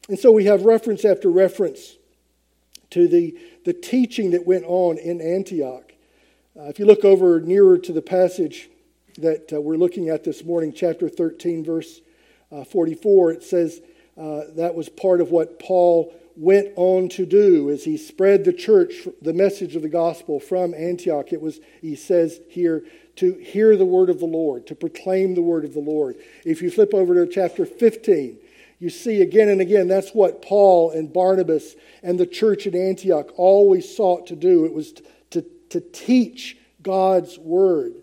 And 0.08 0.20
so 0.20 0.32
we 0.32 0.46
have 0.46 0.64
reference 0.64 1.06
after 1.06 1.30
reference 1.30 1.96
to 2.92 3.08
the, 3.08 3.38
the 3.66 3.74
teaching 3.74 4.32
that 4.32 4.46
went 4.46 4.66
on 4.66 4.98
in 4.98 5.22
Antioch. 5.22 5.94
Uh, 6.60 6.64
if 6.64 6.80
you 6.80 6.86
look 6.86 7.06
over 7.06 7.40
nearer 7.40 7.78
to 7.78 7.94
the 7.94 8.02
passage 8.02 8.70
that 9.18 9.54
uh, 9.54 9.62
we're 9.62 9.78
looking 9.78 10.10
at 10.10 10.24
this 10.24 10.44
morning, 10.44 10.74
chapter 10.74 11.08
13, 11.08 11.64
verse 11.64 12.02
uh, 12.52 12.64
44, 12.64 13.32
it 13.32 13.44
says 13.44 13.82
uh, 14.18 14.42
that 14.56 14.76
was 14.76 14.90
part 14.90 15.22
of 15.22 15.32
what 15.32 15.60
Paul 15.60 16.14
went 16.36 16.70
on 16.76 17.10
to 17.10 17.26
do 17.26 17.70
as 17.70 17.84
he 17.84 17.98
spread 17.98 18.46
the 18.46 18.54
church, 18.54 19.08
the 19.22 19.34
message 19.34 19.76
of 19.76 19.82
the 19.82 19.90
gospel 19.90 20.40
from 20.40 20.74
Antioch. 20.74 21.32
It 21.32 21.42
was, 21.42 21.60
he 21.82 21.96
says 21.96 22.40
here, 22.50 22.84
to 23.20 23.34
hear 23.34 23.76
the 23.76 23.86
word 23.86 24.10
of 24.10 24.20
the 24.20 24.26
Lord, 24.26 24.66
to 24.68 24.76
proclaim 24.76 25.36
the 25.36 25.42
word 25.42 25.66
of 25.66 25.74
the 25.74 25.82
Lord. 25.82 26.16
If 26.46 26.62
you 26.62 26.72
flip 26.72 26.94
over 26.94 27.14
to 27.14 27.32
chapter 27.32 27.66
15, 27.66 28.38
you 28.80 28.90
see 28.90 29.22
again 29.22 29.50
and 29.50 29.60
again 29.60 29.90
that's 29.90 30.12
what 30.12 30.42
Paul 30.42 30.92
and 30.92 31.12
Barnabas 31.12 31.76
and 32.02 32.18
the 32.18 32.26
church 32.26 32.66
at 32.66 32.76
Antioch 32.76 33.32
always 33.36 33.94
sought 33.94 34.28
to 34.28 34.38
do. 34.38 34.64
It 34.64 34.74
was 34.74 34.94
to, 35.32 35.46
to 35.70 35.82
teach 35.82 36.58
God's 36.82 37.38
word. 37.38 37.96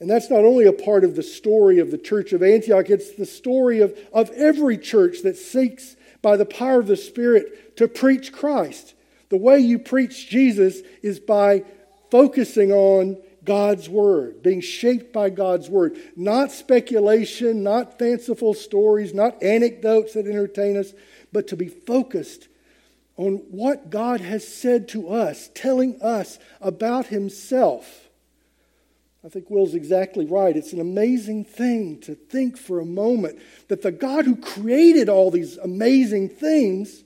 And 0.00 0.10
that's 0.10 0.28
not 0.28 0.44
only 0.44 0.66
a 0.66 0.72
part 0.72 1.04
of 1.04 1.14
the 1.14 1.22
story 1.22 1.78
of 1.78 1.92
the 1.92 1.98
church 1.98 2.32
of 2.32 2.42
Antioch, 2.42 2.90
it's 2.90 3.12
the 3.12 3.24
story 3.24 3.80
of, 3.80 3.96
of 4.12 4.28
every 4.30 4.76
church 4.76 5.22
that 5.22 5.36
seeks 5.36 5.94
by 6.20 6.36
the 6.36 6.44
power 6.44 6.80
of 6.80 6.88
the 6.88 6.96
Spirit 6.96 7.76
to 7.76 7.86
preach 7.86 8.32
Christ. 8.32 8.94
The 9.28 9.36
way 9.36 9.60
you 9.60 9.78
preach 9.78 10.28
Jesus 10.28 10.80
is 11.00 11.20
by 11.20 11.62
focusing 12.10 12.72
on 12.72 13.18
God's 13.44 13.88
Word, 13.88 14.42
being 14.42 14.60
shaped 14.60 15.12
by 15.12 15.30
God's 15.30 15.68
Word. 15.68 15.96
Not 16.16 16.52
speculation, 16.52 17.62
not 17.62 17.98
fanciful 17.98 18.54
stories, 18.54 19.12
not 19.12 19.42
anecdotes 19.42 20.14
that 20.14 20.26
entertain 20.26 20.76
us, 20.76 20.92
but 21.32 21.48
to 21.48 21.56
be 21.56 21.68
focused 21.68 22.48
on 23.16 23.34
what 23.50 23.90
God 23.90 24.20
has 24.20 24.46
said 24.46 24.88
to 24.88 25.08
us, 25.08 25.50
telling 25.54 26.00
us 26.00 26.38
about 26.60 27.06
Himself. 27.06 28.08
I 29.24 29.28
think 29.28 29.50
Will's 29.50 29.74
exactly 29.74 30.26
right. 30.26 30.56
It's 30.56 30.72
an 30.72 30.80
amazing 30.80 31.44
thing 31.44 32.00
to 32.00 32.14
think 32.14 32.56
for 32.56 32.80
a 32.80 32.84
moment 32.84 33.38
that 33.68 33.82
the 33.82 33.92
God 33.92 34.24
who 34.24 34.36
created 34.36 35.08
all 35.08 35.30
these 35.30 35.58
amazing 35.58 36.28
things 36.28 37.04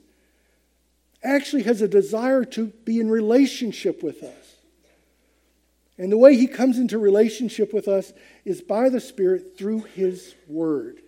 actually 1.23 1.63
has 1.63 1.81
a 1.81 1.87
desire 1.87 2.43
to 2.45 2.67
be 2.85 2.99
in 2.99 3.09
relationship 3.09 4.01
with 4.01 4.23
us. 4.23 4.46
And 5.97 6.11
the 6.11 6.17
way 6.17 6.35
he 6.35 6.47
comes 6.47 6.77
into 6.77 6.99
relationship 6.99 7.73
with 7.73 7.87
us 7.87 8.13
is 8.45 8.61
by 8.61 8.89
the 8.89 8.99
Spirit 8.99 9.57
through 9.57 9.81
his 9.81 10.35
word. 10.47 11.01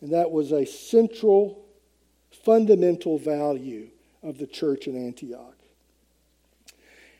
And 0.00 0.12
that 0.12 0.30
was 0.30 0.52
a 0.52 0.66
central, 0.66 1.64
fundamental 2.44 3.18
value 3.18 3.88
of 4.22 4.38
the 4.38 4.46
church 4.46 4.86
in 4.86 4.96
Antioch. 4.96 5.56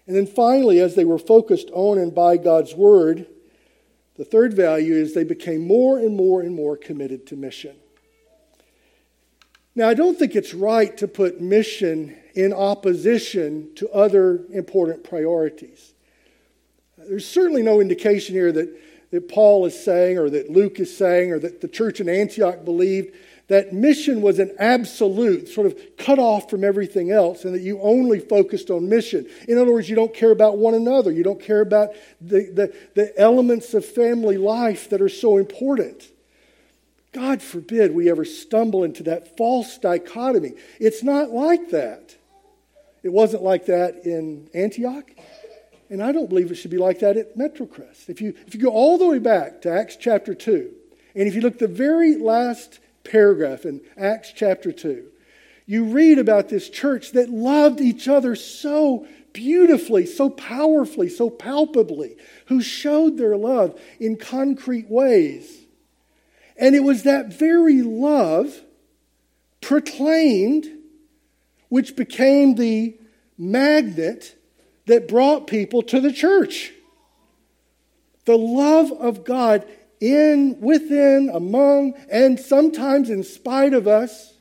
And 0.07 0.17
then 0.17 0.26
finally, 0.26 0.81
as 0.81 0.95
they 0.97 1.05
were 1.05 1.19
focused 1.19 1.71
on 1.73 1.99
and 1.99 2.14
by 2.14 2.37
God's 2.37 2.75
word, 2.75 3.26
the 4.17 4.25
third 4.25 4.55
value 4.55 4.95
is 4.95 5.14
they 5.14 5.25
became 5.25 5.67
more 5.67 5.99
and 5.99 6.17
more 6.17 6.43
and 6.43 6.55
more 6.55 6.76
committed 6.76 7.26
to 7.29 7.37
mission. 7.37 7.76
Now, 9.75 9.88
I 9.88 9.95
don't 9.95 10.19
think 10.19 10.35
it's 10.35 10.52
right 10.52 10.95
to 10.99 11.09
put 11.09 11.40
mission 11.40 12.17
in 12.35 12.52
opposition 12.52 13.71
to 13.76 13.88
other 13.90 14.45
important 14.52 15.05
priorities. 15.05 15.95
There's 17.11 17.26
certainly 17.26 17.62
no 17.62 17.81
indication 17.81 18.37
here 18.37 18.52
that, 18.52 19.11
that 19.11 19.29
Paul 19.29 19.67
is 19.67 19.76
saying, 19.76 20.17
or 20.17 20.31
that 20.31 20.49
Luke 20.49 20.79
is 20.79 20.97
saying, 20.97 21.33
or 21.33 21.40
that 21.40 21.61
the 21.61 21.67
church 21.67 22.00
in 22.00 22.09
Antioch 22.09 22.64
believed 22.64 23.17
that 23.49 23.73
mission 23.73 24.23
was 24.23 24.38
an 24.38 24.55
absolute, 24.61 25.49
sort 25.49 25.67
of 25.67 25.76
cut 25.99 26.21
off 26.21 26.49
from 26.49 26.62
everything 26.62 27.11
else, 27.11 27.45
and 27.45 27.52
that 27.52 27.62
you 27.62 27.81
only 27.83 28.21
focused 28.21 28.71
on 28.71 28.88
mission. 28.88 29.26
In 29.49 29.59
other 29.59 29.73
words, 29.73 29.90
you 29.90 29.97
don't 29.97 30.14
care 30.14 30.31
about 30.31 30.59
one 30.59 30.75
another. 30.75 31.11
You 31.11 31.25
don't 31.25 31.43
care 31.43 31.62
about 31.62 31.88
the, 32.21 32.49
the, 32.55 32.77
the 32.94 33.20
elements 33.20 33.75
of 33.75 33.85
family 33.85 34.37
life 34.37 34.88
that 34.90 35.03
are 35.03 35.09
so 35.09 35.37
important. 35.37 36.05
God 37.11 37.42
forbid 37.42 37.92
we 37.92 38.09
ever 38.09 38.25
stumble 38.25 38.85
into 38.85 39.03
that 39.03 39.37
false 39.37 39.79
dichotomy. 39.79 40.53
It's 40.79 41.03
not 41.03 41.31
like 41.31 41.70
that. 41.70 42.14
It 43.03 43.09
wasn't 43.09 43.42
like 43.42 43.66
that 43.66 44.07
in 44.07 44.49
Antioch. 44.55 45.11
And 45.90 46.03
I 46.03 46.12
don't 46.12 46.29
believe 46.29 46.53
it 46.53 46.55
should 46.55 46.70
be 46.70 46.79
like 46.79 47.00
that 47.00 47.16
at 47.16 47.37
Metrocrest. 47.37 48.09
If 48.09 48.20
you, 48.20 48.35
if 48.46 48.55
you 48.55 48.61
go 48.61 48.70
all 48.70 48.96
the 48.96 49.07
way 49.07 49.18
back 49.18 49.62
to 49.62 49.72
Acts 49.72 49.96
chapter 49.96 50.35
2, 50.35 50.70
and 51.16 51.26
if 51.26 51.35
you 51.35 51.40
look 51.40 51.55
at 51.55 51.59
the 51.59 51.66
very 51.66 52.16
last 52.16 52.79
paragraph 53.03 53.64
in 53.64 53.81
Acts 53.96 54.33
chapter 54.33 54.70
2, 54.70 55.05
you 55.66 55.85
read 55.85 56.18
about 56.18 56.48
this 56.48 56.70
church 56.70 57.12
that 57.12 57.29
loved 57.29 57.81
each 57.81 58.07
other 58.07 58.37
so 58.37 59.07
beautifully, 59.33 60.07
so 60.07 60.31
powerfully, 60.31 61.09
so 61.09 61.29
palpably, 61.29 62.16
who 62.46 62.62
showed 62.62 63.18
their 63.18 63.37
love 63.37 63.81
in 63.98 64.16
concrete 64.16 64.88
ways. 64.88 65.59
And 66.57 66.76
it 66.76 66.85
was 66.85 67.03
that 67.03 67.33
very 67.33 67.83
love 67.83 68.61
proclaimed 69.61 70.66
which 71.68 71.96
became 71.96 72.57
the 72.57 72.98
magnet 73.38 74.37
that 74.90 75.07
brought 75.07 75.46
people 75.46 75.83
to 75.83 76.00
the 76.00 76.12
church. 76.12 76.72
The 78.24 78.37
love 78.37 78.90
of 78.90 79.24
God 79.24 79.64
in, 80.00 80.61
within, 80.61 81.31
among, 81.33 81.94
and 82.11 82.40
sometimes 82.40 83.09
in 83.09 83.22
spite 83.22 83.72
of 83.72 83.87
us 83.87 84.35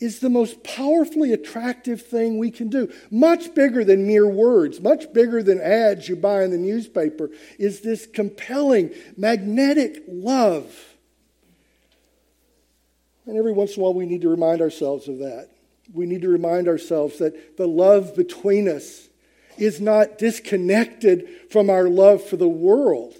is 0.00 0.20
the 0.20 0.28
most 0.28 0.62
powerfully 0.62 1.32
attractive 1.32 2.02
thing 2.02 2.36
we 2.36 2.50
can 2.50 2.68
do. 2.68 2.92
Much 3.10 3.54
bigger 3.54 3.84
than 3.84 4.06
mere 4.06 4.26
words, 4.26 4.82
much 4.82 5.10
bigger 5.14 5.42
than 5.42 5.62
ads 5.62 6.06
you 6.06 6.14
buy 6.14 6.44
in 6.44 6.50
the 6.50 6.58
newspaper, 6.58 7.30
is 7.58 7.80
this 7.80 8.04
compelling, 8.04 8.92
magnetic 9.16 10.02
love. 10.08 10.76
And 13.24 13.38
every 13.38 13.52
once 13.52 13.76
in 13.76 13.80
a 13.80 13.84
while, 13.84 13.94
we 13.94 14.04
need 14.04 14.20
to 14.20 14.28
remind 14.28 14.60
ourselves 14.60 15.08
of 15.08 15.20
that 15.20 15.48
we 15.92 16.06
need 16.06 16.22
to 16.22 16.28
remind 16.28 16.68
ourselves 16.68 17.18
that 17.18 17.56
the 17.56 17.66
love 17.66 18.14
between 18.14 18.68
us 18.68 19.08
is 19.58 19.80
not 19.80 20.18
disconnected 20.18 21.28
from 21.50 21.68
our 21.68 21.88
love 21.88 22.24
for 22.24 22.36
the 22.36 22.48
world. 22.48 23.14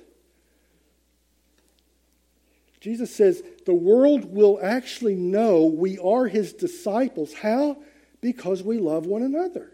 Jesus 2.81 3.15
says 3.15 3.43
the 3.67 3.75
world 3.75 4.25
will 4.25 4.59
actually 4.63 5.15
know 5.15 5.65
we 5.67 5.99
are 5.99 6.27
his 6.27 6.53
disciples. 6.53 7.35
How? 7.35 7.77
Because 8.21 8.63
we 8.63 8.79
love 8.79 9.07
one 9.07 9.23
another. 9.23 9.71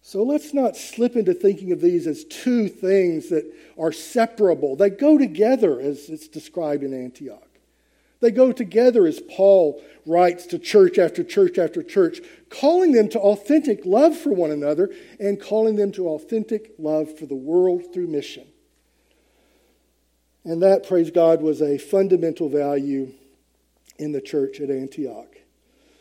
So 0.00 0.22
let's 0.22 0.54
not 0.54 0.74
slip 0.74 1.16
into 1.16 1.34
thinking 1.34 1.72
of 1.72 1.82
these 1.82 2.06
as 2.06 2.24
two 2.24 2.68
things 2.68 3.28
that 3.28 3.44
are 3.78 3.92
separable. 3.92 4.74
They 4.74 4.88
go 4.88 5.18
together, 5.18 5.78
as 5.78 6.08
it's 6.08 6.28
described 6.28 6.82
in 6.82 6.94
Antioch. 6.94 7.47
They 8.20 8.30
go 8.30 8.52
together 8.52 9.06
as 9.06 9.20
Paul 9.20 9.82
writes 10.04 10.46
to 10.46 10.58
church 10.58 10.98
after 10.98 11.22
church 11.22 11.58
after 11.58 11.82
church, 11.82 12.20
calling 12.50 12.92
them 12.92 13.08
to 13.10 13.20
authentic 13.20 13.84
love 13.84 14.16
for 14.16 14.32
one 14.32 14.50
another 14.50 14.90
and 15.20 15.40
calling 15.40 15.76
them 15.76 15.92
to 15.92 16.08
authentic 16.08 16.72
love 16.78 17.16
for 17.16 17.26
the 17.26 17.36
world 17.36 17.92
through 17.92 18.08
mission. 18.08 18.46
And 20.44 20.62
that, 20.62 20.86
praise 20.86 21.10
God, 21.10 21.42
was 21.42 21.60
a 21.60 21.78
fundamental 21.78 22.48
value 22.48 23.12
in 23.98 24.12
the 24.12 24.20
church 24.20 24.60
at 24.60 24.70
Antioch. 24.70 25.37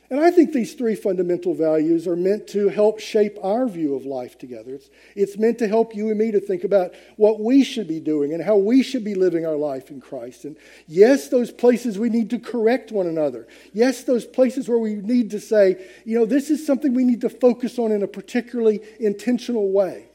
And 0.10 0.22
I 0.22 0.32
think 0.32 0.54
these 0.54 0.74
three 0.74 0.96
fundamental 0.96 1.54
values 1.54 2.08
are 2.08 2.15
meant 2.15 2.48
to 2.50 2.70
help 2.70 3.00
shape 3.00 3.38
our 3.43 3.67
view 3.67 3.93
of 3.93 4.06
life 4.06 4.38
together. 4.38 4.76
It's, 4.76 4.89
it's 5.15 5.38
meant 5.38 5.58
to 5.60 5.67
help 5.67 5.93
you 5.93 6.10
and 6.10 6.17
me 6.17 6.32
to 6.32 6.39
think 6.39 6.63
about 6.63 6.93
what 7.17 7.41
we 7.41 7.62
should 7.62 7.89
be 7.89 8.00
doing 8.00 8.34
and 8.34 8.41
how 8.41 8.56
we 8.56 8.84
should 8.84 9.04
be 9.04 9.15
living 9.15 9.46
our 9.46 9.58
life 9.58 9.89
in 9.89 10.00
Christ. 10.00 10.46
And 10.46 10.56
yes, 10.88 11.28
those 11.28 11.52
places 11.52 12.00
we 12.00 12.10
need 12.10 12.30
to 12.30 12.39
correct 12.39 12.89
one 12.89 13.08
another. 13.08 13.48
Yes, 13.74 14.06
those 14.06 14.26
places 14.26 14.70
where 14.70 14.80
we 14.80 14.96
need 14.96 15.32
to 15.32 15.41
say, 15.41 15.86
you 16.06 16.17
know, 16.17 16.26
this 16.26 16.50
is 16.50 16.65
something 16.65 16.93
we 16.93 17.04
need 17.04 17.22
to 17.22 17.30
focus 17.30 17.78
on 17.78 17.91
in 17.91 18.02
a 18.02 18.08
particularly 18.08 18.80
intentional 19.02 19.70
way. 19.72 20.06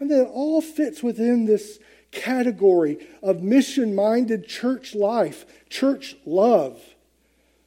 And 0.00 0.10
that 0.10 0.26
all 0.26 0.60
fits 0.60 1.04
within 1.04 1.46
this 1.46 1.78
category 2.10 3.06
of 3.22 3.44
mission 3.44 3.94
minded 3.94 4.48
church 4.48 4.96
life, 4.96 5.46
church 5.68 6.16
love 6.26 6.82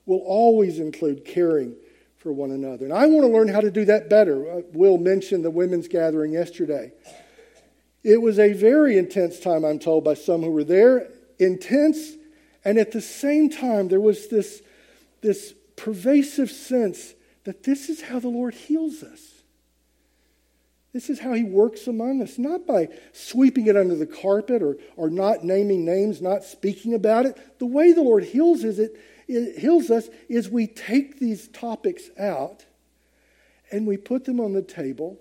will 0.06 0.24
always 0.26 0.80
include 0.80 1.26
caring 1.26 1.76
for 2.18 2.32
one 2.32 2.52
another. 2.52 2.86
And 2.86 2.94
I 2.94 3.08
want 3.08 3.24
to 3.24 3.32
learn 3.32 3.48
how 3.48 3.62
to 3.62 3.72
do 3.72 3.86
that 3.86 4.10
better. 4.10 4.50
Uh, 4.52 4.62
Will 4.74 4.98
mentioned 4.98 5.44
the 5.44 5.52
women's 5.52 5.88
gathering 5.88 6.34
yesterday. 6.34 6.92
It 8.04 8.22
was 8.22 8.40
a 8.40 8.54
very 8.54 8.98
intense 8.98 9.40
time, 9.40 9.64
I'm 9.64 9.80
told, 9.80 10.04
by 10.04 10.14
some 10.14 10.42
who 10.42 10.52
were 10.52 10.64
there. 10.64 11.10
Intense, 11.40 12.12
and 12.64 12.78
at 12.78 12.92
the 12.92 13.02
same 13.02 13.50
time, 13.50 13.88
there 13.88 14.00
was 14.00 14.28
this, 14.28 14.62
this 15.22 15.54
pervasive 15.76 16.52
sense 16.52 17.14
that 17.44 17.64
this 17.64 17.90
is 17.90 18.02
how 18.02 18.20
the 18.20 18.28
Lord 18.28 18.54
heals 18.54 19.02
us. 19.04 19.20
This 20.94 21.10
is 21.10 21.20
how 21.20 21.34
he 21.34 21.44
works 21.44 21.88
among 21.88 22.22
us, 22.22 22.38
not 22.38 22.68
by 22.68 22.90
sweeping 23.14 23.68
it 23.68 23.78
under 23.78 23.96
the 23.96 24.06
carpet 24.06 24.62
or, 24.62 24.78
or 24.98 25.10
not 25.10 25.44
naming 25.44 25.86
names, 25.86 26.22
not 26.22 26.44
speaking 26.44 26.94
about 26.94 27.26
it. 27.26 27.60
The 27.60 27.66
way 27.66 27.94
the 27.94 28.02
Lord 28.02 28.26
heals 28.26 28.64
is 28.64 28.78
it, 28.78 28.92
it 28.92 29.00
heals 29.32 29.90
us 29.90 30.10
is 30.30 30.50
we 30.50 30.68
take 30.68 31.20
these 31.20 31.48
topics 31.48 32.10
out 32.20 32.66
and 33.72 33.88
we 33.88 33.98
put 33.98 34.26
them 34.26 34.40
on 34.40 34.54
the 34.54 34.62
table 34.62 35.20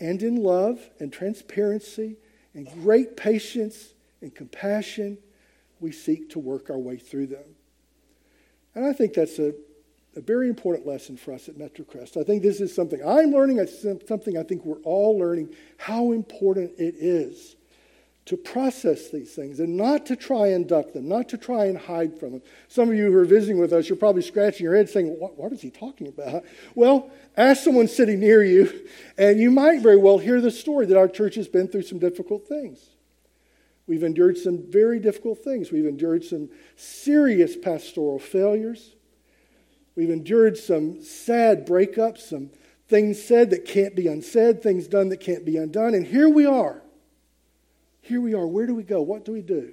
and 0.00 0.22
in 0.22 0.36
love 0.36 0.80
and 0.98 1.12
transparency 1.12 2.16
and 2.54 2.68
great 2.82 3.16
patience 3.16 3.94
and 4.20 4.34
compassion, 4.34 5.18
we 5.80 5.92
seek 5.92 6.30
to 6.30 6.38
work 6.38 6.70
our 6.70 6.78
way 6.78 6.96
through 6.96 7.26
them. 7.26 7.56
And 8.74 8.86
I 8.86 8.92
think 8.92 9.14
that's 9.14 9.38
a 9.38 9.54
a 10.16 10.20
very 10.20 10.48
important 10.48 10.86
lesson 10.86 11.16
for 11.16 11.32
us 11.32 11.48
at 11.48 11.56
MetroCrest. 11.56 12.20
I 12.20 12.24
think 12.24 12.42
this 12.42 12.60
is 12.60 12.74
something 12.74 13.00
I'm 13.06 13.30
learning, 13.32 13.58
it's 13.58 13.82
something 14.06 14.36
I 14.36 14.42
think 14.42 14.64
we're 14.64 14.82
all 14.82 15.18
learning 15.18 15.54
how 15.78 16.12
important 16.12 16.72
it 16.78 16.94
is 16.98 17.56
to 18.24 18.36
process 18.36 19.10
these 19.10 19.34
things 19.34 19.58
and 19.58 19.76
not 19.76 20.06
to 20.06 20.14
try 20.14 20.48
and 20.48 20.68
duck 20.68 20.92
them, 20.92 21.08
not 21.08 21.28
to 21.28 21.36
try 21.36 21.64
and 21.64 21.76
hide 21.76 22.18
from 22.18 22.32
them. 22.32 22.42
Some 22.68 22.88
of 22.88 22.94
you 22.94 23.10
who 23.10 23.16
are 23.16 23.24
visiting 23.24 23.58
with 23.58 23.72
us, 23.72 23.88
you're 23.88 23.96
probably 23.96 24.22
scratching 24.22 24.62
your 24.64 24.76
head 24.76 24.88
saying, 24.88 25.08
What, 25.18 25.36
what 25.36 25.52
is 25.52 25.60
he 25.60 25.70
talking 25.70 26.06
about? 26.06 26.44
Well, 26.74 27.10
ask 27.36 27.64
someone 27.64 27.88
sitting 27.88 28.20
near 28.20 28.44
you, 28.44 28.86
and 29.18 29.40
you 29.40 29.50
might 29.50 29.80
very 29.80 29.96
well 29.96 30.18
hear 30.18 30.40
the 30.40 30.50
story 30.50 30.86
that 30.86 30.96
our 30.96 31.08
church 31.08 31.34
has 31.34 31.48
been 31.48 31.68
through 31.68 31.82
some 31.82 31.98
difficult 31.98 32.46
things. 32.46 32.90
We've 33.88 34.04
endured 34.04 34.38
some 34.38 34.70
very 34.70 35.00
difficult 35.00 35.42
things. 35.42 35.72
We've 35.72 35.86
endured 35.86 36.24
some 36.24 36.48
serious 36.76 37.56
pastoral 37.56 38.20
failures. 38.20 38.94
We've 39.96 40.10
endured 40.10 40.56
some 40.56 41.02
sad 41.02 41.66
breakups, 41.66 42.18
some 42.20 42.50
things 42.88 43.22
said 43.22 43.50
that 43.50 43.66
can't 43.66 43.96
be 43.96 44.06
unsaid, 44.06 44.62
things 44.62 44.86
done 44.86 45.08
that 45.08 45.18
can't 45.18 45.44
be 45.44 45.56
undone. 45.56 45.94
And 45.94 46.06
here 46.06 46.28
we 46.28 46.46
are. 46.46 46.82
Here 48.02 48.20
we 48.20 48.34
are. 48.34 48.46
Where 48.46 48.66
do 48.66 48.74
we 48.74 48.82
go? 48.82 49.00
What 49.02 49.24
do 49.24 49.32
we 49.32 49.42
do? 49.42 49.72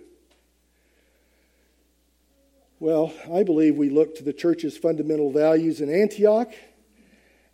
Well, 2.80 3.14
I 3.34 3.44
believe 3.44 3.76
we 3.76 3.90
look 3.90 4.16
to 4.16 4.24
the 4.24 4.32
church's 4.32 4.78
fundamental 4.78 5.32
values 5.32 5.82
in 5.82 5.90
Antioch. 5.94 6.54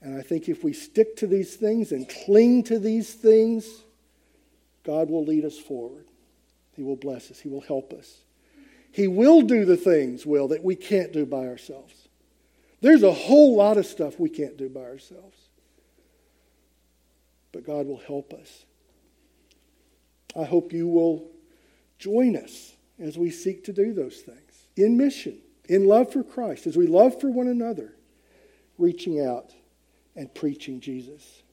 And 0.01 0.17
I 0.17 0.21
think 0.21 0.47
if 0.47 0.63
we 0.63 0.73
stick 0.73 1.15
to 1.17 1.27
these 1.27 1.55
things 1.55 1.91
and 1.91 2.07
cling 2.07 2.63
to 2.63 2.77
these 2.77 3.13
things, 3.13 3.65
God 4.83 5.09
will 5.09 5.25
lead 5.25 5.45
us 5.45 5.57
forward. 5.57 6.05
He 6.75 6.83
will 6.83 6.95
bless 6.95 7.31
us. 7.31 7.39
He 7.39 7.49
will 7.49 7.61
help 7.61 7.91
us. 7.91 8.17
He 8.91 9.07
will 9.07 9.41
do 9.41 9.65
the 9.65 9.77
things, 9.77 10.25
Will, 10.25 10.49
that 10.49 10.63
we 10.63 10.75
can't 10.75 11.11
do 11.11 11.25
by 11.25 11.47
ourselves. 11.47 12.07
There's 12.81 13.03
a 13.03 13.11
whole 13.11 13.55
lot 13.55 13.77
of 13.77 13.85
stuff 13.85 14.19
we 14.19 14.29
can't 14.29 14.57
do 14.57 14.69
by 14.69 14.81
ourselves. 14.81 15.37
But 17.51 17.65
God 17.65 17.87
will 17.87 18.01
help 18.05 18.31
us. 18.33 18.65
I 20.35 20.43
hope 20.43 20.73
you 20.73 20.87
will 20.87 21.29
join 21.97 22.35
us 22.35 22.75
as 22.99 23.17
we 23.17 23.29
seek 23.29 23.63
to 23.65 23.73
do 23.73 23.93
those 23.93 24.17
things 24.17 24.67
in 24.75 24.97
mission, 24.97 25.37
in 25.69 25.85
love 25.85 26.11
for 26.11 26.23
Christ, 26.23 26.67
as 26.67 26.77
we 26.77 26.87
love 26.87 27.19
for 27.19 27.29
one 27.29 27.47
another, 27.47 27.95
reaching 28.77 29.25
out 29.25 29.51
and 30.15 30.33
preaching 30.33 30.79
Jesus. 30.79 31.43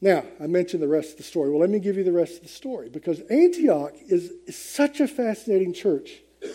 Now, 0.00 0.24
I 0.40 0.46
mentioned 0.46 0.82
the 0.82 0.88
rest 0.88 1.12
of 1.12 1.16
the 1.18 1.22
story. 1.22 1.50
Well, 1.50 1.60
let 1.60 1.70
me 1.70 1.78
give 1.78 1.96
you 1.96 2.04
the 2.04 2.12
rest 2.12 2.36
of 2.36 2.42
the 2.42 2.48
story 2.48 2.88
because 2.88 3.20
Antioch 3.30 3.94
is, 4.08 4.32
is 4.46 4.56
such 4.56 5.00
a 5.00 5.08
fascinating 5.08 5.72
church. 5.72 6.20
I 6.42 6.48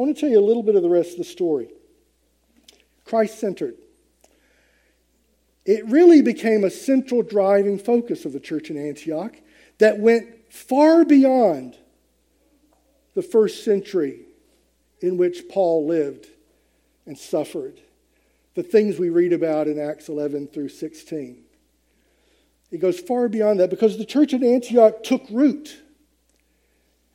want 0.00 0.14
to 0.14 0.20
tell 0.20 0.30
you 0.30 0.38
a 0.38 0.44
little 0.44 0.62
bit 0.62 0.76
of 0.76 0.82
the 0.82 0.90
rest 0.90 1.12
of 1.12 1.18
the 1.18 1.24
story. 1.24 1.68
Christ 3.04 3.38
centered. 3.38 3.76
It 5.64 5.84
really 5.86 6.22
became 6.22 6.62
a 6.62 6.70
central 6.70 7.22
driving 7.22 7.78
focus 7.78 8.24
of 8.24 8.32
the 8.32 8.40
church 8.40 8.70
in 8.70 8.76
Antioch 8.76 9.36
that 9.78 9.98
went 9.98 10.52
far 10.52 11.04
beyond 11.04 11.76
the 13.14 13.22
first 13.22 13.64
century 13.64 14.20
in 15.00 15.16
which 15.16 15.48
Paul 15.48 15.86
lived 15.86 16.26
and 17.06 17.16
suffered. 17.16 17.80
The 18.54 18.62
things 18.62 18.98
we 18.98 19.10
read 19.10 19.32
about 19.32 19.68
in 19.68 19.78
Acts 19.78 20.08
11 20.08 20.48
through 20.48 20.70
16. 20.70 21.42
It 22.70 22.78
goes 22.78 22.98
far 22.98 23.28
beyond 23.28 23.60
that 23.60 23.70
because 23.70 23.98
the 23.98 24.04
church 24.04 24.34
at 24.34 24.42
Antioch 24.42 25.02
took 25.02 25.22
root. 25.30 25.76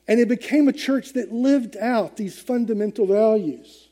And 0.08 0.18
it 0.18 0.28
became 0.28 0.68
a 0.68 0.72
church 0.72 1.12
that 1.12 1.32
lived 1.32 1.76
out 1.76 2.16
these 2.16 2.38
fundamental 2.38 3.06
values. 3.06 3.88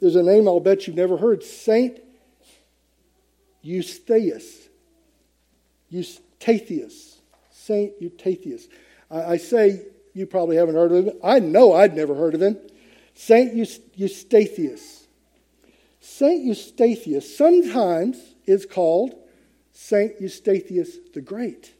There's 0.00 0.16
a 0.16 0.22
name 0.22 0.46
I'll 0.46 0.60
bet 0.60 0.86
you've 0.86 0.96
never 0.96 1.16
heard 1.16 1.42
Saint 1.42 1.98
Eustathius. 3.64 4.68
Eustathius. 5.92 6.20
Saint 6.40 8.00
Eustathius. 8.00 8.68
I, 9.10 9.22
I, 9.22 9.36
say 9.36 9.82
you 10.14 10.26
probably 10.26 10.56
haven't 10.56 10.74
heard 10.74 10.92
of 10.92 11.06
him. 11.06 11.14
I 11.22 11.38
know 11.38 11.74
I'd 11.74 11.94
never 11.94 12.14
heard 12.14 12.34
of 12.34 12.42
him. 12.42 12.58
Saint 13.14 13.54
Eustathius. 13.54 15.06
Saint 16.00 16.46
Eustathius 16.46 17.36
sometimes 17.36 18.34
is 18.46 18.64
called 18.64 19.14
Saint 19.72 20.20
Eustathius 20.20 21.12
the 21.12 21.20
Great. 21.20 21.74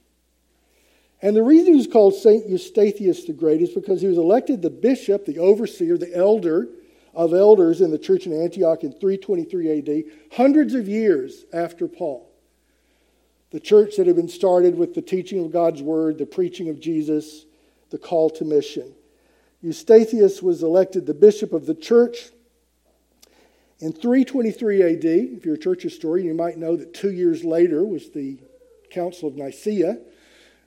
And 1.20 1.34
the 1.34 1.42
reason 1.42 1.72
he 1.72 1.78
was 1.78 1.86
called 1.86 2.14
Saint 2.14 2.48
Eustathius 2.48 3.26
the 3.26 3.32
Great 3.32 3.62
is 3.62 3.70
because 3.70 4.00
he 4.00 4.06
was 4.06 4.18
elected 4.18 4.62
the 4.62 4.70
bishop, 4.70 5.24
the 5.24 5.38
overseer, 5.38 5.96
the 5.96 6.14
elder 6.14 6.68
of 7.14 7.34
elders 7.34 7.80
in 7.80 7.90
the 7.90 7.98
church 7.98 8.26
in 8.26 8.32
Antioch 8.32 8.84
in 8.84 8.92
323 8.92 9.78
AD, 9.78 10.04
hundreds 10.36 10.74
of 10.74 10.86
years 10.86 11.44
after 11.52 11.88
Paul. 11.88 12.27
The 13.50 13.60
church 13.60 13.96
that 13.96 14.06
had 14.06 14.16
been 14.16 14.28
started 14.28 14.76
with 14.76 14.94
the 14.94 15.02
teaching 15.02 15.44
of 15.44 15.52
God's 15.52 15.82
word, 15.82 16.18
the 16.18 16.26
preaching 16.26 16.68
of 16.68 16.80
Jesus, 16.80 17.46
the 17.90 17.98
call 17.98 18.28
to 18.30 18.44
mission. 18.44 18.94
Eustathius 19.62 20.42
was 20.42 20.62
elected 20.62 21.06
the 21.06 21.14
bishop 21.14 21.52
of 21.52 21.66
the 21.66 21.74
church 21.74 22.30
in 23.80 23.92
323 23.92 24.82
AD. 24.82 25.04
If 25.04 25.44
you're 25.46 25.54
a 25.54 25.58
church 25.58 25.82
historian, 25.82 26.26
you 26.26 26.34
might 26.34 26.58
know 26.58 26.76
that 26.76 26.94
two 26.94 27.12
years 27.12 27.44
later 27.44 27.84
was 27.84 28.10
the 28.10 28.38
Council 28.90 29.28
of 29.28 29.36
Nicaea, 29.36 29.98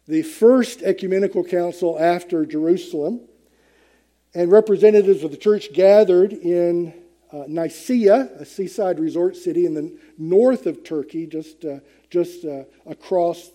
the 0.08 0.24
first 0.24 0.82
ecumenical 0.82 1.44
council 1.44 1.98
after 2.00 2.46
Jerusalem 2.46 3.22
and 4.34 4.52
representatives 4.52 5.24
of 5.24 5.32
the 5.32 5.38
church 5.38 5.74
gathered 5.74 6.34
in 6.34 6.94
uh, 7.32 7.44
Nicaea, 7.48 8.30
a 8.40 8.46
seaside 8.46 9.00
resort 9.00 9.36
city 9.36 9.66
in 9.66 9.74
the 9.74 9.98
north 10.18 10.66
of 10.66 10.84
Turkey, 10.84 11.26
just, 11.26 11.64
uh, 11.64 11.80
just 12.10 12.46
uh, 12.46 12.64
across 12.86 13.52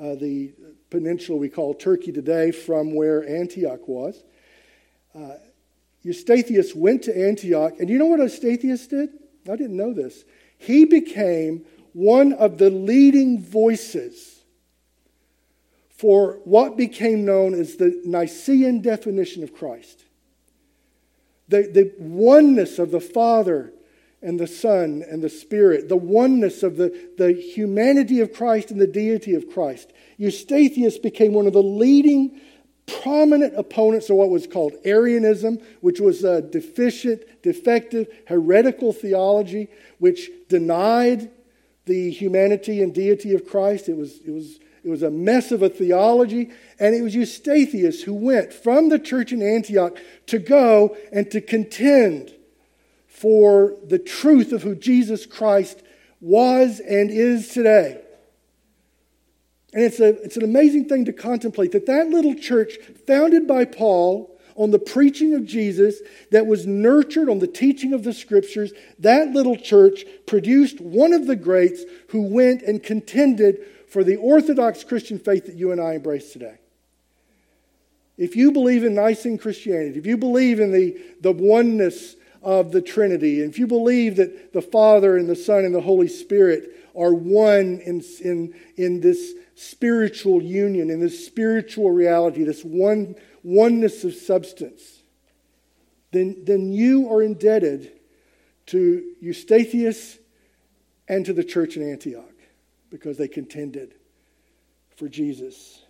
uh, 0.00 0.14
the 0.16 0.52
peninsula 0.90 1.38
we 1.38 1.48
call 1.48 1.74
Turkey 1.74 2.10
today 2.10 2.50
from 2.50 2.94
where 2.94 3.26
Antioch 3.28 3.86
was. 3.86 4.22
Uh, 5.14 5.34
Eustathius 6.04 6.74
went 6.74 7.02
to 7.02 7.16
Antioch, 7.16 7.74
and 7.78 7.88
you 7.88 7.98
know 7.98 8.06
what 8.06 8.20
Eustathius 8.20 8.88
did? 8.88 9.10
I 9.48 9.56
didn't 9.56 9.76
know 9.76 9.92
this. 9.92 10.24
He 10.58 10.84
became 10.84 11.64
one 11.92 12.32
of 12.32 12.58
the 12.58 12.70
leading 12.70 13.42
voices 13.42 14.40
for 15.90 16.40
what 16.44 16.76
became 16.76 17.24
known 17.24 17.54
as 17.54 17.76
the 17.76 18.00
Nicene 18.04 18.80
definition 18.80 19.42
of 19.42 19.54
Christ 19.54 20.04
the, 21.50 21.62
the 21.62 21.92
oneness 21.98 22.78
of 22.78 22.90
the 22.90 23.00
Father 23.00 23.72
and 24.22 24.38
the 24.38 24.46
Son 24.46 25.04
and 25.08 25.22
the 25.22 25.28
Spirit, 25.28 25.88
the 25.88 25.96
oneness 25.96 26.62
of 26.62 26.76
the, 26.76 27.08
the 27.18 27.32
humanity 27.32 28.20
of 28.20 28.32
Christ 28.32 28.70
and 28.70 28.80
the 28.80 28.86
deity 28.86 29.34
of 29.34 29.50
Christ. 29.50 29.92
Eustathius 30.18 30.98
became 30.98 31.32
one 31.32 31.46
of 31.46 31.52
the 31.52 31.62
leading, 31.62 32.40
prominent 32.86 33.54
opponents 33.56 34.10
of 34.10 34.16
what 34.16 34.30
was 34.30 34.46
called 34.46 34.74
Arianism, 34.84 35.58
which 35.80 36.00
was 36.00 36.22
a 36.22 36.42
deficient, 36.42 37.22
defective, 37.42 38.08
heretical 38.26 38.92
theology 38.92 39.68
which 39.98 40.30
denied 40.48 41.30
the 41.86 42.10
humanity 42.10 42.82
and 42.82 42.94
deity 42.94 43.34
of 43.34 43.46
Christ. 43.46 43.88
It 43.88 43.96
was, 43.96 44.18
it 44.20 44.30
was 44.30 44.60
it 44.82 44.88
was 44.88 45.02
a 45.02 45.10
mess 45.10 45.52
of 45.52 45.62
a 45.62 45.68
theology, 45.68 46.50
and 46.78 46.94
it 46.94 47.02
was 47.02 47.14
Eustathius 47.14 48.02
who 48.02 48.14
went 48.14 48.52
from 48.52 48.88
the 48.88 48.98
church 48.98 49.32
in 49.32 49.42
Antioch 49.42 49.98
to 50.26 50.38
go 50.38 50.96
and 51.12 51.30
to 51.30 51.40
contend 51.40 52.34
for 53.06 53.76
the 53.86 53.98
truth 53.98 54.52
of 54.52 54.62
who 54.62 54.74
Jesus 54.74 55.26
Christ 55.26 55.82
was 56.20 56.80
and 56.80 57.10
is 57.10 57.48
today. 57.48 58.00
And 59.72 59.84
it's, 59.84 60.00
a, 60.00 60.20
it's 60.22 60.36
an 60.36 60.42
amazing 60.42 60.88
thing 60.88 61.04
to 61.04 61.12
contemplate 61.12 61.72
that 61.72 61.86
that 61.86 62.08
little 62.08 62.34
church, 62.34 62.78
founded 63.06 63.46
by 63.46 63.66
Paul 63.66 64.38
on 64.56 64.70
the 64.70 64.78
preaching 64.78 65.34
of 65.34 65.46
Jesus, 65.46 66.00
that 66.32 66.46
was 66.46 66.66
nurtured 66.66 67.28
on 67.28 67.38
the 67.38 67.46
teaching 67.46 67.92
of 67.92 68.02
the 68.02 68.12
scriptures, 68.12 68.72
that 68.98 69.30
little 69.32 69.56
church 69.56 70.04
produced 70.26 70.80
one 70.80 71.12
of 71.12 71.26
the 71.26 71.36
greats 71.36 71.84
who 72.08 72.22
went 72.22 72.62
and 72.62 72.82
contended 72.82 73.58
for 73.90 74.04
the 74.04 74.16
Orthodox 74.16 74.84
Christian 74.84 75.18
faith 75.18 75.46
that 75.46 75.56
you 75.56 75.72
and 75.72 75.80
I 75.80 75.94
embrace 75.94 76.32
today. 76.32 76.58
If 78.16 78.36
you 78.36 78.52
believe 78.52 78.84
in 78.84 78.94
Nicene 78.94 79.36
Christianity, 79.36 79.98
if 79.98 80.06
you 80.06 80.16
believe 80.16 80.60
in 80.60 80.70
the, 80.70 80.96
the 81.20 81.32
oneness 81.32 82.14
of 82.42 82.70
the 82.70 82.80
Trinity, 82.80 83.40
if 83.40 83.58
you 83.58 83.66
believe 83.66 84.16
that 84.16 84.52
the 84.52 84.62
Father 84.62 85.16
and 85.16 85.28
the 85.28 85.34
Son 85.34 85.64
and 85.64 85.74
the 85.74 85.80
Holy 85.80 86.06
Spirit 86.06 86.88
are 86.96 87.12
one 87.12 87.80
in, 87.84 88.02
in, 88.22 88.54
in 88.76 89.00
this 89.00 89.32
spiritual 89.56 90.40
union, 90.40 90.88
in 90.88 91.00
this 91.00 91.26
spiritual 91.26 91.90
reality, 91.90 92.44
this 92.44 92.64
one, 92.64 93.16
oneness 93.42 94.04
of 94.04 94.14
substance, 94.14 95.02
then, 96.12 96.44
then 96.44 96.72
you 96.72 97.12
are 97.12 97.22
indebted 97.22 97.92
to 98.66 99.14
Eustathius 99.20 100.18
and 101.08 101.26
to 101.26 101.32
the 101.32 101.44
church 101.44 101.76
in 101.76 101.90
Antioch 101.90 102.29
because 102.90 103.16
they 103.16 103.28
contended 103.28 103.94
for 104.96 105.08
Jesus. 105.08 105.82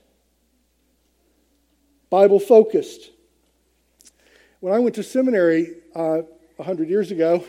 Bible 2.11 2.41
focused. 2.41 3.11
When 4.61 4.75
I 4.75 4.79
went 4.79 4.95
to 4.97 5.03
seminary 5.03 5.75
uh, 5.95 6.23
100 6.57 6.89
years 6.89 7.11
ago, 7.11 7.45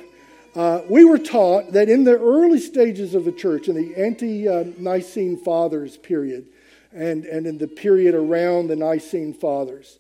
uh, 0.55 0.81
we 0.89 1.05
were 1.05 1.17
taught 1.17 1.73
that 1.73 1.89
in 1.89 2.03
the 2.03 2.17
early 2.17 2.59
stages 2.59 3.15
of 3.15 3.25
the 3.25 3.31
church, 3.31 3.67
in 3.67 3.75
the 3.75 3.95
ante 3.95 4.45
Nicene 4.77 5.37
Fathers 5.37 5.97
period, 5.97 6.47
and, 6.93 7.25
and 7.25 7.47
in 7.47 7.57
the 7.57 7.67
period 7.67 8.15
around 8.15 8.67
the 8.67 8.75
Nicene 8.75 9.33
Fathers, 9.33 9.97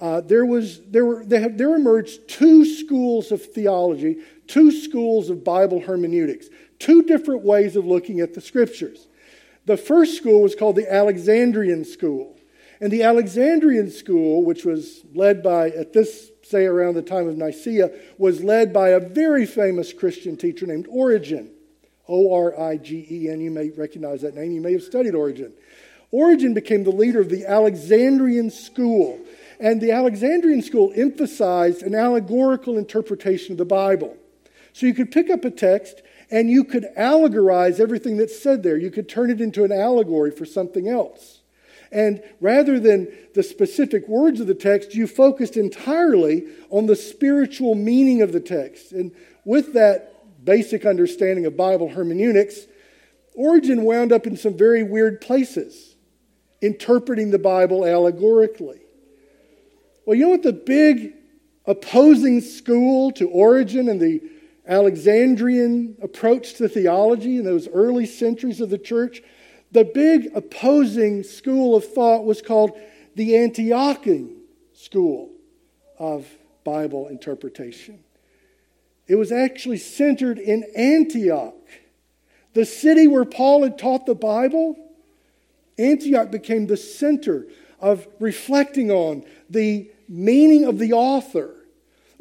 uh, 0.00 0.20
there, 0.20 0.44
was, 0.44 0.80
there, 0.88 1.04
were, 1.04 1.24
have, 1.30 1.56
there 1.56 1.74
emerged 1.76 2.26
two 2.28 2.64
schools 2.64 3.30
of 3.30 3.40
theology, 3.40 4.18
two 4.52 4.70
schools 4.70 5.30
of 5.30 5.42
Bible 5.42 5.80
hermeneutics, 5.80 6.48
two 6.78 7.02
different 7.02 7.42
ways 7.42 7.74
of 7.74 7.86
looking 7.86 8.20
at 8.20 8.34
the 8.34 8.40
scriptures. 8.42 9.08
The 9.64 9.78
first 9.78 10.14
school 10.18 10.42
was 10.42 10.54
called 10.54 10.76
the 10.76 10.92
Alexandrian 10.92 11.86
School. 11.86 12.36
And 12.78 12.92
the 12.92 13.02
Alexandrian 13.02 13.90
School, 13.90 14.44
which 14.44 14.66
was 14.66 15.04
led 15.14 15.42
by, 15.42 15.70
at 15.70 15.94
this, 15.94 16.30
say 16.42 16.66
around 16.66 16.94
the 16.94 17.02
time 17.02 17.28
of 17.28 17.38
Nicaea, 17.38 17.92
was 18.18 18.44
led 18.44 18.74
by 18.74 18.90
a 18.90 19.00
very 19.00 19.46
famous 19.46 19.90
Christian 19.90 20.36
teacher 20.36 20.66
named 20.66 20.86
Origen. 20.90 21.50
O 22.06 22.34
R 22.34 22.60
I 22.60 22.76
G 22.76 23.06
E 23.10 23.30
N. 23.30 23.40
You 23.40 23.50
may 23.50 23.70
recognize 23.70 24.20
that 24.20 24.34
name. 24.34 24.52
You 24.52 24.60
may 24.60 24.72
have 24.72 24.82
studied 24.82 25.14
Origen. 25.14 25.54
Origen 26.10 26.52
became 26.52 26.84
the 26.84 26.90
leader 26.90 27.20
of 27.20 27.30
the 27.30 27.46
Alexandrian 27.46 28.50
School. 28.50 29.18
And 29.60 29.80
the 29.80 29.92
Alexandrian 29.92 30.60
school 30.60 30.92
emphasized 30.94 31.82
an 31.82 31.94
allegorical 31.94 32.76
interpretation 32.76 33.52
of 33.52 33.58
the 33.58 33.64
Bible. 33.64 34.18
So 34.72 34.86
you 34.86 34.94
could 34.94 35.10
pick 35.10 35.30
up 35.30 35.44
a 35.44 35.50
text 35.50 36.02
and 36.30 36.50
you 36.50 36.64
could 36.64 36.86
allegorize 36.96 37.78
everything 37.78 38.16
that's 38.16 38.40
said 38.40 38.62
there. 38.62 38.76
You 38.76 38.90
could 38.90 39.08
turn 39.08 39.30
it 39.30 39.40
into 39.40 39.64
an 39.64 39.72
allegory 39.72 40.30
for 40.30 40.46
something 40.46 40.88
else. 40.88 41.40
And 41.92 42.22
rather 42.40 42.80
than 42.80 43.08
the 43.34 43.42
specific 43.42 44.08
words 44.08 44.40
of 44.40 44.46
the 44.46 44.54
text, 44.54 44.94
you 44.94 45.06
focused 45.06 45.58
entirely 45.58 46.46
on 46.70 46.86
the 46.86 46.96
spiritual 46.96 47.74
meaning 47.74 48.22
of 48.22 48.32
the 48.32 48.40
text. 48.40 48.92
And 48.92 49.12
with 49.44 49.74
that 49.74 50.44
basic 50.44 50.86
understanding 50.86 51.44
of 51.44 51.54
Bible 51.54 51.90
hermeneutics, 51.90 52.60
Origen 53.34 53.84
wound 53.84 54.10
up 54.10 54.26
in 54.26 54.38
some 54.38 54.56
very 54.56 54.82
weird 54.82 55.20
places, 55.20 55.96
interpreting 56.62 57.30
the 57.30 57.38
Bible 57.38 57.84
allegorically. 57.84 58.80
Well, 60.06 60.16
you 60.16 60.24
know 60.24 60.30
what 60.30 60.42
the 60.42 60.52
big 60.52 61.12
opposing 61.66 62.40
school 62.40 63.12
to 63.12 63.28
Origen 63.28 63.88
and 63.88 64.00
the 64.00 64.20
Alexandrian 64.66 65.96
approach 66.00 66.54
to 66.54 66.68
theology 66.68 67.36
in 67.36 67.44
those 67.44 67.68
early 67.68 68.06
centuries 68.06 68.60
of 68.60 68.70
the 68.70 68.78
church? 68.78 69.22
The 69.72 69.84
big 69.84 70.30
opposing 70.34 71.22
school 71.22 71.74
of 71.74 71.84
thought 71.84 72.24
was 72.24 72.42
called 72.42 72.72
the 73.14 73.32
Antiochian 73.32 74.36
school 74.72 75.30
of 75.98 76.28
Bible 76.64 77.08
interpretation. 77.08 78.04
It 79.08 79.16
was 79.16 79.32
actually 79.32 79.78
centered 79.78 80.38
in 80.38 80.64
Antioch, 80.76 81.54
the 82.54 82.64
city 82.64 83.06
where 83.06 83.24
Paul 83.24 83.64
had 83.64 83.78
taught 83.78 84.06
the 84.06 84.14
Bible. 84.14 84.76
Antioch 85.78 86.30
became 86.30 86.66
the 86.66 86.76
center 86.76 87.46
of 87.80 88.06
reflecting 88.20 88.90
on 88.90 89.24
the 89.50 89.90
meaning 90.08 90.64
of 90.64 90.78
the 90.78 90.92
author, 90.92 91.54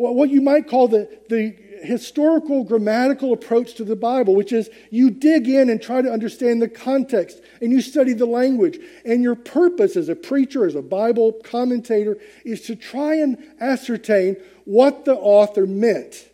what 0.01 0.29
you 0.29 0.41
might 0.41 0.67
call 0.67 0.87
the, 0.87 1.09
the 1.29 1.55
historical 1.83 2.63
grammatical 2.63 3.33
approach 3.33 3.75
to 3.75 3.83
the 3.83 3.95
Bible, 3.95 4.35
which 4.35 4.51
is 4.51 4.69
you 4.89 5.09
dig 5.09 5.47
in 5.47 5.69
and 5.69 5.81
try 5.81 6.01
to 6.01 6.11
understand 6.11 6.61
the 6.61 6.67
context 6.67 7.41
and 7.61 7.71
you 7.71 7.81
study 7.81 8.13
the 8.13 8.25
language. 8.25 8.79
And 9.05 9.23
your 9.23 9.35
purpose 9.35 9.95
as 9.95 10.09
a 10.09 10.15
preacher, 10.15 10.65
as 10.65 10.75
a 10.75 10.81
Bible 10.81 11.33
commentator, 11.43 12.17
is 12.45 12.61
to 12.63 12.75
try 12.75 13.15
and 13.15 13.37
ascertain 13.59 14.37
what 14.65 15.05
the 15.05 15.15
author 15.15 15.65
meant 15.65 16.29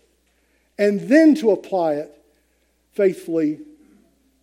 and 0.78 1.02
then 1.02 1.36
to 1.36 1.52
apply 1.52 1.94
it 1.94 2.14
faithfully 2.94 3.60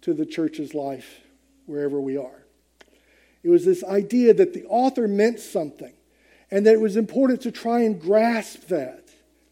to 0.03 0.15
the 0.15 0.27
church's 0.27 0.75
life 0.75 1.21
wherever 1.67 2.01
we 2.01 2.17
are. 2.17 2.45
It 3.43 3.51
was 3.51 3.65
this 3.65 3.85
idea 3.85 4.35
that 4.35 4.55
the 4.55 4.65
author 4.67 5.07
meant 5.07 5.39
something 5.39 5.93
and 6.51 6.67
that 6.67 6.75
it 6.75 6.81
was 6.81 6.97
important 6.97 7.43
to 7.43 7.53
try 7.53 7.81
and 7.81 8.01
grasp 8.01 8.69
that, 8.69 9.04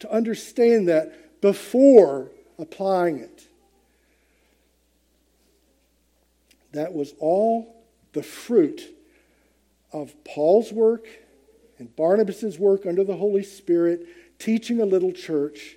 to 0.03 0.11
understand 0.11 0.89
that 0.89 1.39
before 1.39 2.29
applying 2.59 3.19
it. 3.19 3.47
That 6.73 6.93
was 6.93 7.13
all 7.19 7.85
the 8.11 8.21
fruit 8.21 8.81
of 9.93 10.13
Paul's 10.25 10.73
work 10.73 11.07
and 11.79 11.95
Barnabas' 11.95 12.59
work 12.59 12.85
under 12.85 13.05
the 13.05 13.15
Holy 13.15 13.43
Spirit, 13.43 14.05
teaching 14.39 14.81
a 14.81 14.85
little 14.85 15.13
church 15.13 15.75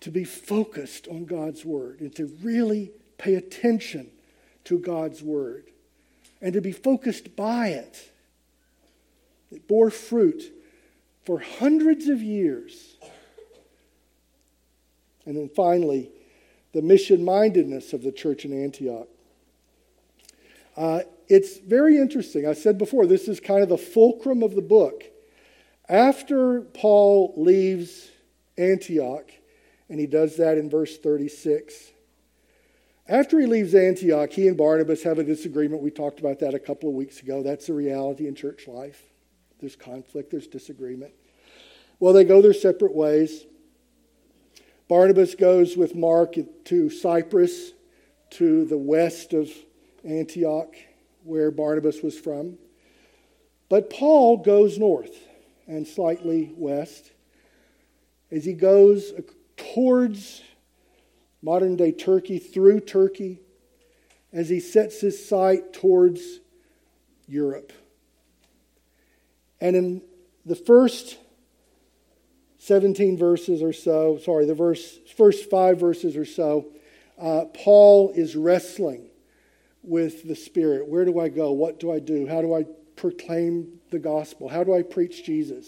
to 0.00 0.10
be 0.10 0.24
focused 0.24 1.06
on 1.06 1.24
God's 1.24 1.64
Word 1.64 2.00
and 2.00 2.12
to 2.16 2.36
really 2.42 2.90
pay 3.16 3.36
attention 3.36 4.10
to 4.64 4.76
God's 4.80 5.22
Word 5.22 5.66
and 6.42 6.52
to 6.54 6.60
be 6.60 6.72
focused 6.72 7.36
by 7.36 7.68
it. 7.68 8.10
It 9.52 9.68
bore 9.68 9.90
fruit 9.90 10.52
for 11.24 11.38
hundreds 11.38 12.08
of 12.08 12.20
years. 12.20 12.96
And 15.26 15.36
then 15.36 15.48
finally, 15.48 16.10
the 16.72 16.82
mission 16.82 17.24
mindedness 17.24 17.92
of 17.92 18.02
the 18.02 18.12
church 18.12 18.44
in 18.44 18.52
Antioch. 18.52 19.08
Uh, 20.76 21.00
it's 21.28 21.58
very 21.58 21.98
interesting. 21.98 22.46
I 22.46 22.54
said 22.54 22.78
before, 22.78 23.06
this 23.06 23.28
is 23.28 23.40
kind 23.40 23.62
of 23.62 23.68
the 23.68 23.78
fulcrum 23.78 24.42
of 24.42 24.54
the 24.54 24.62
book. 24.62 25.04
After 25.88 26.62
Paul 26.62 27.34
leaves 27.36 28.08
Antioch, 28.56 29.30
and 29.88 29.98
he 29.98 30.06
does 30.06 30.36
that 30.36 30.56
in 30.56 30.70
verse 30.70 30.96
36, 30.98 31.92
after 33.08 33.40
he 33.40 33.46
leaves 33.46 33.74
Antioch, 33.74 34.30
he 34.30 34.46
and 34.46 34.56
Barnabas 34.56 35.02
have 35.02 35.18
a 35.18 35.24
disagreement. 35.24 35.82
We 35.82 35.90
talked 35.90 36.20
about 36.20 36.38
that 36.40 36.54
a 36.54 36.60
couple 36.60 36.88
of 36.88 36.94
weeks 36.94 37.20
ago. 37.20 37.42
That's 37.42 37.68
a 37.68 37.74
reality 37.74 38.28
in 38.28 38.36
church 38.36 38.68
life. 38.68 39.02
There's 39.58 39.74
conflict, 39.74 40.30
there's 40.30 40.46
disagreement. 40.46 41.12
Well, 41.98 42.12
they 42.12 42.24
go 42.24 42.40
their 42.40 42.54
separate 42.54 42.94
ways. 42.94 43.44
Barnabas 44.90 45.36
goes 45.36 45.76
with 45.76 45.94
Mark 45.94 46.34
to 46.64 46.90
Cyprus, 46.90 47.74
to 48.30 48.64
the 48.64 48.76
west 48.76 49.32
of 49.32 49.48
Antioch, 50.04 50.74
where 51.22 51.52
Barnabas 51.52 52.02
was 52.02 52.18
from. 52.18 52.58
But 53.68 53.88
Paul 53.88 54.38
goes 54.38 54.80
north 54.80 55.16
and 55.68 55.86
slightly 55.86 56.52
west 56.56 57.12
as 58.32 58.44
he 58.44 58.52
goes 58.52 59.12
towards 59.56 60.42
modern 61.40 61.76
day 61.76 61.92
Turkey, 61.92 62.40
through 62.40 62.80
Turkey, 62.80 63.38
as 64.32 64.48
he 64.48 64.58
sets 64.58 65.00
his 65.00 65.24
sight 65.24 65.72
towards 65.72 66.40
Europe. 67.28 67.72
And 69.60 69.76
in 69.76 70.02
the 70.44 70.56
first 70.56 71.16
17 72.60 73.16
verses 73.16 73.62
or 73.62 73.72
so, 73.72 74.18
sorry, 74.22 74.44
the 74.44 74.54
verse, 74.54 74.98
first 75.16 75.48
five 75.48 75.80
verses 75.80 76.14
or 76.14 76.26
so, 76.26 76.66
uh, 77.18 77.46
Paul 77.54 78.12
is 78.14 78.36
wrestling 78.36 79.06
with 79.82 80.28
the 80.28 80.36
Spirit. 80.36 80.86
Where 80.86 81.06
do 81.06 81.18
I 81.20 81.30
go? 81.30 81.52
What 81.52 81.80
do 81.80 81.90
I 81.90 82.00
do? 82.00 82.26
How 82.26 82.42
do 82.42 82.54
I 82.54 82.66
proclaim 82.96 83.80
the 83.90 83.98
gospel? 83.98 84.48
How 84.48 84.62
do 84.62 84.74
I 84.74 84.82
preach 84.82 85.24
Jesus? 85.24 85.66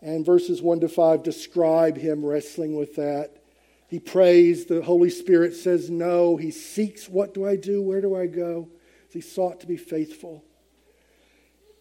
And 0.00 0.24
verses 0.24 0.62
1 0.62 0.80
to 0.80 0.88
5 0.88 1.24
describe 1.24 1.96
him 1.96 2.24
wrestling 2.24 2.76
with 2.76 2.94
that. 2.94 3.42
He 3.88 3.98
prays. 3.98 4.66
The 4.66 4.80
Holy 4.80 5.10
Spirit 5.10 5.54
says 5.54 5.90
no. 5.90 6.36
He 6.36 6.52
seeks, 6.52 7.08
What 7.08 7.34
do 7.34 7.46
I 7.46 7.56
do? 7.56 7.82
Where 7.82 8.00
do 8.00 8.14
I 8.14 8.26
go? 8.26 8.68
He 9.10 9.20
sought 9.20 9.60
to 9.60 9.66
be 9.66 9.76
faithful. 9.76 10.44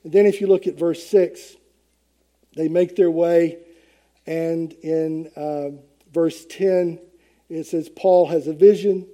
And 0.04 0.12
then, 0.12 0.26
if 0.26 0.42
you 0.42 0.48
look 0.48 0.66
at 0.66 0.78
verse 0.78 1.06
6, 1.08 1.58
they 2.56 2.68
make 2.68 2.96
their 2.96 3.12
way, 3.12 3.60
and 4.26 4.72
in 4.74 5.30
uh, 5.36 5.70
verse 6.14 6.46
10, 6.46 7.00
it 7.50 7.66
says, 7.66 7.90
Paul 7.90 8.28
has 8.28 8.48
a 8.48 8.54
vision. 8.54 9.08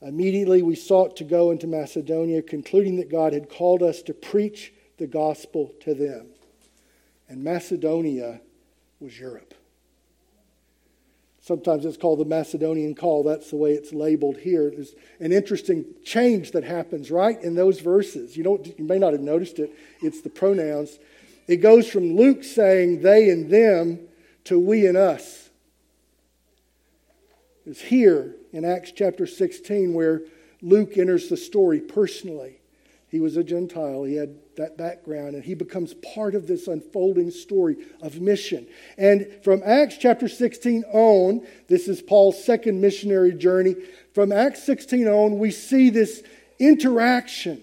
Immediately 0.00 0.62
we 0.62 0.74
sought 0.74 1.16
to 1.16 1.24
go 1.24 1.50
into 1.50 1.66
Macedonia, 1.66 2.42
concluding 2.42 2.96
that 2.96 3.10
God 3.10 3.32
had 3.32 3.48
called 3.48 3.82
us 3.82 4.02
to 4.02 4.14
preach 4.14 4.72
the 4.98 5.06
gospel 5.06 5.72
to 5.80 5.94
them. 5.94 6.28
And 7.28 7.44
Macedonia 7.44 8.40
was 9.00 9.18
Europe. 9.18 9.54
Sometimes 11.40 11.84
it's 11.84 11.96
called 11.96 12.20
the 12.20 12.24
Macedonian 12.24 12.94
call. 12.94 13.24
That's 13.24 13.50
the 13.50 13.56
way 13.56 13.72
it's 13.72 13.92
labeled 13.92 14.36
here. 14.36 14.70
There's 14.70 14.94
an 15.18 15.32
interesting 15.32 15.84
change 16.04 16.52
that 16.52 16.62
happens 16.62 17.10
right 17.10 17.40
in 17.42 17.56
those 17.56 17.80
verses. 17.80 18.36
You, 18.36 18.44
don't, 18.44 18.78
you 18.78 18.84
may 18.84 18.98
not 18.98 19.12
have 19.12 19.22
noticed 19.22 19.58
it. 19.58 19.72
It's 20.00 20.20
the 20.20 20.30
pronouns. 20.30 20.98
It 21.48 21.56
goes 21.56 21.88
from 21.88 22.16
Luke 22.16 22.44
saying 22.44 23.02
they 23.02 23.28
and 23.30 23.50
them 23.50 24.06
to 24.44 24.58
we 24.58 24.86
and 24.86 24.96
us. 24.96 25.50
It's 27.64 27.80
here 27.80 28.34
in 28.52 28.64
Acts 28.64 28.92
chapter 28.94 29.26
16 29.26 29.94
where 29.94 30.22
Luke 30.60 30.98
enters 30.98 31.28
the 31.28 31.36
story 31.36 31.80
personally. 31.80 32.58
He 33.08 33.20
was 33.20 33.36
a 33.36 33.44
Gentile, 33.44 34.04
he 34.04 34.14
had 34.14 34.36
that 34.56 34.78
background, 34.78 35.34
and 35.34 35.44
he 35.44 35.54
becomes 35.54 35.92
part 35.92 36.34
of 36.34 36.46
this 36.46 36.66
unfolding 36.66 37.30
story 37.30 37.76
of 38.00 38.20
mission. 38.20 38.66
And 38.96 39.28
from 39.44 39.62
Acts 39.64 39.98
chapter 39.98 40.28
16 40.28 40.84
on, 40.92 41.46
this 41.68 41.88
is 41.88 42.00
Paul's 42.00 42.42
second 42.42 42.80
missionary 42.80 43.34
journey. 43.34 43.76
From 44.14 44.32
Acts 44.32 44.64
16 44.64 45.06
on, 45.08 45.38
we 45.38 45.50
see 45.50 45.90
this 45.90 46.22
interaction 46.58 47.60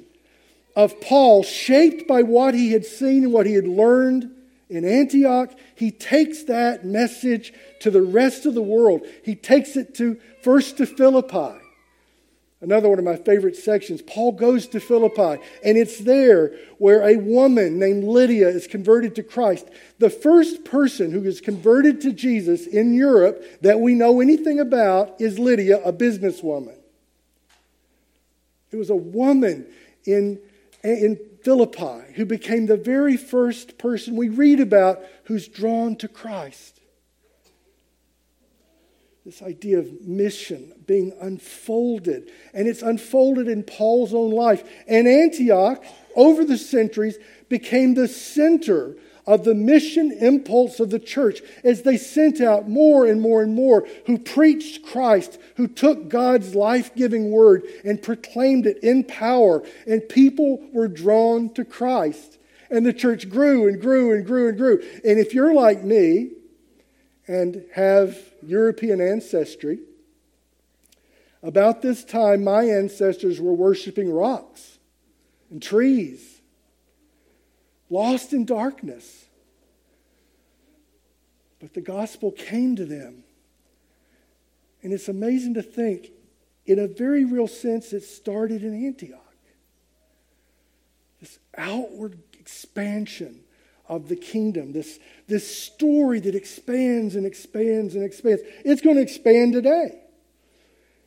of 0.75 1.01
Paul 1.01 1.41
shaped 1.41 2.07
by 2.07 2.21
what 2.21 2.53
he 2.53 2.71
had 2.71 2.85
seen 2.85 3.23
and 3.23 3.33
what 3.33 3.47
he 3.47 3.53
had 3.53 3.67
learned 3.67 4.29
in 4.69 4.85
Antioch. 4.85 5.51
He 5.75 5.91
takes 5.91 6.43
that 6.43 6.85
message 6.85 7.53
to 7.81 7.91
the 7.91 8.01
rest 8.01 8.45
of 8.45 8.53
the 8.53 8.61
world. 8.61 9.01
He 9.23 9.35
takes 9.35 9.75
it 9.75 9.95
to 9.95 10.19
first 10.43 10.77
to 10.77 10.85
Philippi. 10.85 11.59
Another 12.61 12.89
one 12.89 12.99
of 12.99 13.05
my 13.05 13.15
favorite 13.15 13.55
sections, 13.55 14.01
Paul 14.01 14.33
goes 14.33 14.67
to 14.67 14.81
Philippi, 14.81 15.41
and 15.63 15.77
it's 15.77 15.99
there 15.99 16.51
where 16.77 17.07
a 17.07 17.15
woman 17.15 17.79
named 17.79 18.03
Lydia 18.03 18.49
is 18.49 18.67
converted 18.67 19.15
to 19.15 19.23
Christ. 19.23 19.69
The 19.99 20.09
first 20.09 20.65
person 20.65 21.11
who 21.11 21.23
is 21.23 21.39
converted 21.39 22.01
to 22.01 22.11
Jesus 22.11 22.67
in 22.67 22.93
Europe 22.93 23.61
that 23.61 23.79
we 23.79 23.93
know 23.93 24.19
anything 24.19 24.59
about 24.59 25.21
is 25.21 25.39
Lydia, 25.39 25.81
a 25.85 25.93
businesswoman. 25.93 26.75
It 28.71 28.75
was 28.75 28.89
a 28.89 28.95
woman 28.95 29.65
in, 30.03 30.39
in 30.83 31.17
Philippi 31.43 32.13
who 32.15 32.25
became 32.25 32.65
the 32.65 32.77
very 32.77 33.17
first 33.17 33.77
person 33.77 34.15
we 34.15 34.29
read 34.29 34.59
about 34.59 35.01
who's 35.25 35.47
drawn 35.47 35.95
to 35.97 36.07
Christ 36.07 36.79
this 39.29 39.41
idea 39.43 39.77
of 39.77 40.01
mission 40.07 40.73
being 40.87 41.13
unfolded. 41.21 42.31
And 42.51 42.67
it's 42.67 42.81
unfolded 42.81 43.47
in 43.47 43.61
Paul's 43.61 44.11
own 44.13 44.31
life. 44.31 44.67
And 44.87 45.07
Antioch, 45.07 45.83
over 46.15 46.43
the 46.43 46.57
centuries, 46.57 47.19
became 47.47 47.93
the 47.93 48.07
center 48.07 48.95
of 49.29 49.43
the 49.43 49.53
mission 49.53 50.11
impulse 50.11 50.79
of 50.79 50.89
the 50.89 50.99
church 50.99 51.41
as 51.63 51.83
they 51.83 51.95
sent 51.95 52.41
out 52.41 52.67
more 52.67 53.05
and 53.05 53.21
more 53.21 53.43
and 53.43 53.53
more 53.53 53.87
who 54.07 54.17
preached 54.17 54.83
Christ, 54.83 55.37
who 55.55 55.67
took 55.67 56.09
God's 56.09 56.55
life 56.55 56.93
giving 56.95 57.31
word 57.31 57.63
and 57.85 58.01
proclaimed 58.01 58.65
it 58.65 58.79
in 58.79 59.03
power. 59.03 59.63
And 59.87 60.09
people 60.09 60.67
were 60.73 60.87
drawn 60.87 61.53
to 61.53 61.63
Christ. 61.63 62.37
And 62.71 62.85
the 62.85 62.93
church 62.93 63.29
grew 63.29 63.67
and 63.67 63.79
grew 63.79 64.13
and 64.13 64.25
grew 64.25 64.49
and 64.49 64.57
grew. 64.57 64.81
And 65.05 65.19
if 65.19 65.33
you're 65.33 65.53
like 65.53 65.83
me, 65.83 66.31
and 67.29 67.63
have 67.75 68.17
European 68.41 68.99
ancestry. 68.99 69.77
About 71.43 71.83
this 71.83 72.03
time, 72.03 72.43
my 72.43 72.63
ancestors 72.63 73.39
were 73.39 73.53
worshiping 73.53 74.11
rocks 74.11 74.79
and 75.51 75.61
trees, 75.61 76.28
lost 77.89 78.33
in 78.33 78.45
darkness. 78.45 79.25
But 81.59 81.73
the 81.73 81.81
gospel 81.81 82.31
came 82.31 82.75
to 82.77 82.85
them. 82.85 83.23
And 84.81 84.93
it's 84.93 85.09
amazing 85.09 85.55
to 85.55 85.61
think, 85.61 86.11
in 86.65 86.79
a 86.79 86.87
very 86.87 87.25
real 87.25 87.47
sense, 87.47 87.91
it 87.91 88.03
started 88.03 88.63
in 88.63 88.85
Antioch. 88.85 89.19
This 91.19 91.39
outward 91.57 92.17
expansion 92.39 93.41
of 93.89 94.07
the 94.07 94.15
kingdom, 94.15 94.71
this, 94.71 94.99
this 95.27 95.63
story 95.63 96.19
that 96.21 96.35
expands 96.35 97.15
and 97.15 97.25
expands 97.25 97.95
and 97.95 98.03
expands. 98.05 98.41
It's 98.63 98.81
going 98.81 98.95
to 98.95 99.01
expand 99.01 99.53
today. 99.53 99.99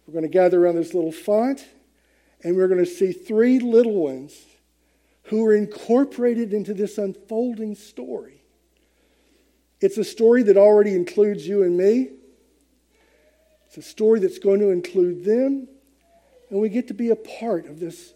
We're 0.07 0.13
going 0.13 0.25
to 0.25 0.29
gather 0.29 0.63
around 0.63 0.75
this 0.75 0.93
little 0.93 1.13
font, 1.13 1.65
and 2.43 2.57
we're 2.57 2.69
going 2.69 2.85
to 2.85 2.91
see 2.91 3.13
three 3.13 3.61
little 3.61 3.95
ones 3.95 4.35
who 5.25 5.45
are 5.45 5.55
incorporated 5.55 6.53
into 6.53 6.75
this 6.75 6.99
unfolding 6.99 7.75
story. 7.75 8.43
It's 9.81 9.99
a 9.99 10.05
story 10.05 10.43
that 10.45 10.57
already 10.57 10.95
includes 10.95 11.47
you 11.47 11.63
and 11.63 11.77
me. 11.77 12.11
It's 13.67 13.77
a 13.79 13.83
story 13.83 14.21
that's 14.21 14.39
going 14.39 14.61
to 14.61 14.71
include 14.71 15.25
them. 15.25 15.69
And 16.51 16.61
we 16.61 16.69
get 16.69 16.89
to 16.89 16.95
be 16.95 17.11
a 17.11 17.17
part 17.17 17.67
of 17.67 17.81
this, 17.81 18.13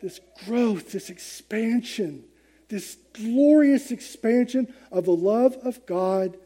this 0.00 0.20
growth, 0.46 0.92
this 0.92 1.10
expansion 1.10 2.24
this 2.68 2.96
glorious 3.12 3.90
expansion 3.90 4.72
of 4.90 5.04
the 5.04 5.14
love 5.14 5.56
of 5.62 5.84
God 5.86 6.36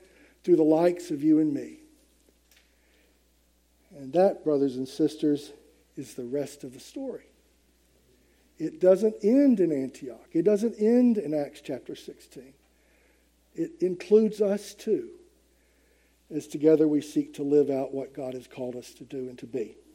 through 0.44 0.56
the 0.56 0.62
likes 0.62 1.10
of 1.10 1.22
you 1.22 1.38
and 1.38 1.52
me. 1.52 1.78
And 3.96 4.12
that, 4.12 4.44
brothers 4.44 4.76
and 4.76 4.86
sisters, 4.86 5.52
is 5.96 6.14
the 6.14 6.24
rest 6.24 6.64
of 6.64 6.74
the 6.74 6.80
story. 6.80 7.24
It 8.58 8.80
doesn't 8.80 9.16
end 9.22 9.60
in 9.60 9.72
Antioch, 9.72 10.28
it 10.32 10.42
doesn't 10.42 10.74
end 10.78 11.18
in 11.18 11.32
Acts 11.32 11.60
chapter 11.60 11.94
16. 11.94 12.52
It 13.54 13.72
includes 13.80 14.40
us 14.40 14.74
too, 14.74 15.08
as 16.30 16.46
together 16.46 16.86
we 16.86 17.00
seek 17.00 17.34
to 17.34 17.42
live 17.42 17.70
out 17.70 17.94
what 17.94 18.12
God 18.12 18.34
has 18.34 18.46
called 18.46 18.76
us 18.76 18.92
to 18.94 19.04
do 19.04 19.28
and 19.28 19.38
to 19.38 19.46
be. 19.46 19.78